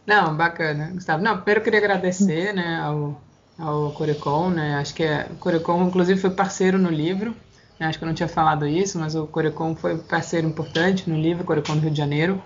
Não, 0.05 0.35
bacana, 0.35 0.91
Gustavo. 0.93 1.23
Não, 1.23 1.37
primeiro 1.37 1.59
eu 1.59 1.63
queria 1.63 1.79
agradecer 1.79 2.53
né, 2.53 2.79
ao, 2.83 3.19
ao 3.57 3.91
Corecon, 3.93 4.49
né? 4.49 4.75
Acho 4.75 4.93
que 4.93 5.03
é, 5.03 5.27
o 5.31 5.35
Corecon, 5.35 5.83
inclusive, 5.83 6.19
foi 6.19 6.29
parceiro 6.29 6.77
no 6.77 6.89
livro. 6.89 7.35
Eu 7.79 7.87
acho 7.87 7.97
que 7.97 8.03
eu 8.03 8.07
não 8.07 8.13
tinha 8.13 8.27
falado 8.27 8.67
isso, 8.67 8.99
mas 8.99 9.15
o 9.15 9.25
Corecon 9.25 9.75
foi 9.75 9.97
parceiro 9.97 10.45
importante 10.45 11.09
no 11.09 11.15
livro 11.15 11.45
Corecon 11.45 11.75
do 11.75 11.81
Rio 11.81 11.91
de 11.91 11.97
Janeiro. 11.97 12.41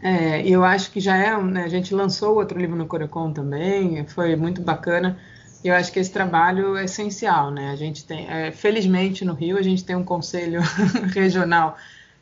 É, 0.00 0.46
eu 0.46 0.62
acho 0.64 0.90
que 0.90 1.00
já 1.00 1.16
é, 1.16 1.42
né, 1.42 1.64
a 1.64 1.68
gente 1.68 1.94
lançou 1.94 2.36
outro 2.36 2.58
livro 2.58 2.76
no 2.76 2.86
Corecon 2.86 3.32
também, 3.32 4.06
foi 4.06 4.36
muito 4.36 4.60
bacana. 4.62 5.18
Eu 5.64 5.74
acho 5.74 5.90
que 5.90 5.98
esse 5.98 6.12
trabalho 6.12 6.76
é 6.76 6.84
essencial, 6.84 7.50
né? 7.50 7.70
A 7.70 7.76
gente 7.76 8.04
tem, 8.04 8.28
é, 8.28 8.52
felizmente 8.52 9.24
no 9.24 9.34
Rio 9.34 9.58
a 9.58 9.62
gente 9.62 9.84
tem 9.84 9.96
um 9.96 10.04
conselho 10.04 10.60
regional 11.14 11.76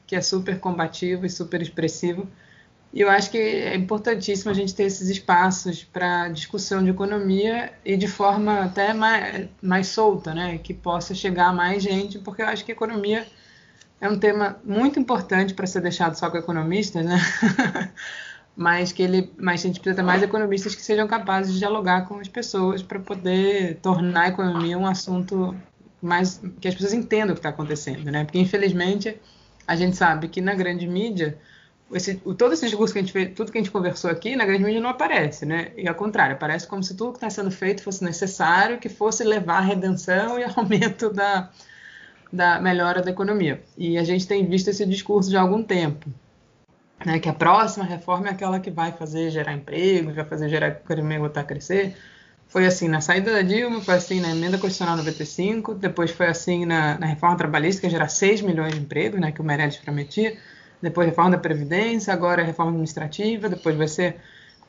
que 0.07 0.15
é 0.17 0.21
super 0.21 0.59
combativo 0.61 1.27
e 1.27 1.31
super 1.31 1.61
expressivo. 1.61 2.29
E 2.93 3.01
eu 3.01 3.11
acho 3.11 3.31
que 3.31 3.39
é 3.39 3.75
importantíssimo 3.75 4.51
a 4.53 4.55
gente 4.55 4.75
ter 4.75 4.85
esses 4.85 5.09
espaços 5.09 5.83
para 5.83 6.29
discussão 6.29 6.83
de 6.83 6.91
economia 6.91 7.73
e 7.85 7.97
de 7.97 8.07
forma 8.07 8.61
até 8.61 8.95
mais, 8.95 9.49
mais 9.61 9.89
solta, 9.89 10.33
né? 10.33 10.59
Que 10.59 10.73
possa 10.73 11.15
chegar 11.15 11.49
a 11.49 11.53
mais 11.53 11.83
gente, 11.83 12.19
porque 12.21 12.41
eu 12.41 12.47
acho 12.47 12.65
que 12.65 12.73
economia 12.73 13.27
é 14.05 14.09
um 14.11 14.19
tema 14.19 14.61
muito 14.63 15.01
importante 15.01 15.55
para 15.55 15.67
ser 15.67 15.81
deixado 15.81 16.15
só 16.15 16.31
com 16.31 16.37
economistas, 16.37 17.07
né? 17.07 17.19
mas 18.55 18.93
que 18.93 19.03
ele, 19.03 19.33
mas 19.39 19.63
a 19.63 19.67
gente 19.67 19.81
precisa 19.81 20.03
mais 20.03 20.23
economistas 20.23 20.75
que 20.75 20.83
sejam 20.83 21.09
capazes 21.09 21.55
de 21.55 21.59
dialogar 21.59 22.07
com 22.07 22.19
as 22.19 22.29
pessoas 22.29 22.83
para 22.83 23.01
poder 23.01 23.79
tornar 23.81 24.25
a 24.25 24.29
economia 24.29 24.77
um 24.77 24.87
assunto 24.87 25.57
mais 26.03 26.39
que 26.61 26.69
as 26.69 26.75
pessoas 26.75 26.93
entendam 26.93 27.31
o 27.31 27.33
que 27.33 27.39
está 27.39 27.49
acontecendo, 27.49 28.11
né? 28.11 28.25
Porque 28.25 28.39
infelizmente 28.39 29.19
a 29.67 29.75
gente 29.75 29.97
sabe 29.97 30.29
que 30.29 30.43
na 30.43 30.55
grande 30.55 30.87
mídia 30.87 31.39
esse, 31.91 32.17
todo 32.17 32.53
esse 32.53 32.67
discurso 32.67 32.93
que 32.93 32.99
a 32.99 33.03
gente 33.03 33.13
fez, 33.13 33.33
tudo 33.35 33.51
que 33.51 33.57
a 33.57 33.61
gente 33.63 33.71
conversou 33.71 34.11
aqui, 34.11 34.37
na 34.37 34.45
grande 34.45 34.65
mídia 34.65 34.83
não 34.83 34.91
aparece, 34.91 35.47
né? 35.47 35.73
E 35.79 35.89
ao 35.89 35.95
contrário, 35.95 36.37
parece 36.37 36.67
como 36.67 36.83
se 36.83 36.95
tudo 36.95 37.13
que 37.13 37.17
está 37.17 37.31
sendo 37.31 37.51
feito 37.51 37.83
fosse 37.83 38.05
necessário, 38.05 38.79
que 38.79 38.91
fosse 38.91 39.25
levar 39.25 39.59
à 39.59 39.61
redenção 39.61 40.39
e 40.39 40.45
aumento 40.57 41.09
da, 41.11 41.51
da 42.35 42.61
melhora 42.61 43.01
da 43.01 43.11
economia. 43.11 43.63
E 43.77 43.97
a 43.97 44.05
gente 44.05 44.27
tem 44.27 44.45
visto 44.45 44.69
esse 44.69 44.85
discurso 44.85 45.31
de 45.31 45.37
algum 45.37 45.63
tempo, 45.63 46.09
né? 47.05 47.19
Que 47.19 47.29
a 47.29 47.33
próxima 47.33 47.85
reforma 47.85 48.29
é 48.29 48.31
aquela 48.31 48.61
que 48.61 48.71
vai 48.71 48.93
fazer 48.93 49.31
gerar 49.31 49.53
emprego, 49.53 50.13
vai 50.13 50.25
fazer 50.25 50.49
gerar 50.49 50.67
a 50.67 50.71
economia 50.71 51.19
voltar 51.19 51.41
a 51.41 51.45
crescer. 51.45 51.97
Foi 52.49 52.67
assim 52.67 52.89
na 52.89 53.01
saída 53.01 53.33
da 53.33 53.43
Dilma, 53.43 53.81
foi 53.81 53.95
assim 53.95 54.21
na 54.21 54.31
emenda 54.31 54.59
constitucional 54.59 54.97
95, 54.97 55.75
depois 55.75 56.11
foi 56.11 56.27
assim 56.27 56.65
na, 56.65 56.99
na 56.99 57.07
reforma 57.07 57.37
trabalhista, 57.37 57.81
que 57.81 57.91
gerar 57.91 58.09
6 58.09 58.43
milhões 58.43 58.75
de 58.75 58.81
empregos, 58.81 59.21
né? 59.21 59.33
Que 59.33 59.41
o 59.41 59.45
Meirelles 59.45 59.77
prometia 59.77 60.37
depois 60.85 61.07
reforma 61.09 61.31
da 61.31 61.39
Previdência, 61.39 62.13
agora 62.13 62.43
a 62.43 62.45
reforma 62.45 62.73
administrativa, 62.73 63.49
depois 63.49 63.75
vai 63.77 63.89
ser 63.89 64.17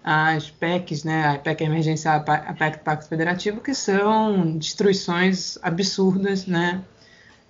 as 0.04 0.49
PECs, 0.51 1.04
né, 1.04 1.28
a 1.30 1.39
PEC 1.39 1.63
emergencial, 1.63 2.23
a 2.28 2.54
PEC 2.54 2.78
do 2.78 2.84
Pacto 2.84 3.10
Federativo, 3.10 3.60
que 3.60 3.73
são 3.73 4.56
destruições 4.58 5.58
absurdas, 5.62 6.45
né, 6.45 6.82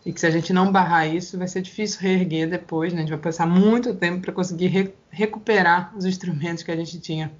e 0.05 0.13
que 0.13 0.19
se 0.19 0.27
a 0.27 0.29
gente 0.29 0.53
não 0.53 0.71
barrar 0.71 1.07
isso, 1.07 1.37
vai 1.37 1.47
ser 1.47 1.61
difícil 1.61 1.99
reerguer 1.99 2.47
depois, 2.47 2.93
né, 2.93 2.99
a 2.99 3.01
gente 3.01 3.09
vai 3.09 3.19
passar 3.19 3.47
muito 3.47 3.95
tempo 3.95 4.21
para 4.21 4.31
conseguir 4.31 4.67
re 4.67 4.93
recuperar 5.09 5.93
os 5.97 6.05
instrumentos 6.05 6.61
que 6.61 6.71
a 6.71 6.75
gente 6.75 6.99
tinha 6.99 7.31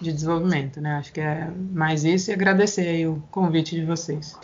de 0.00 0.12
desenvolvimento, 0.12 0.80
né, 0.80 0.92
acho 0.94 1.12
que 1.12 1.20
é 1.20 1.50
mais 1.72 2.04
isso 2.04 2.30
e 2.30 2.34
agradecer 2.34 3.06
o 3.08 3.20
convite 3.30 3.74
de 3.74 3.84
vocês. 3.84 4.38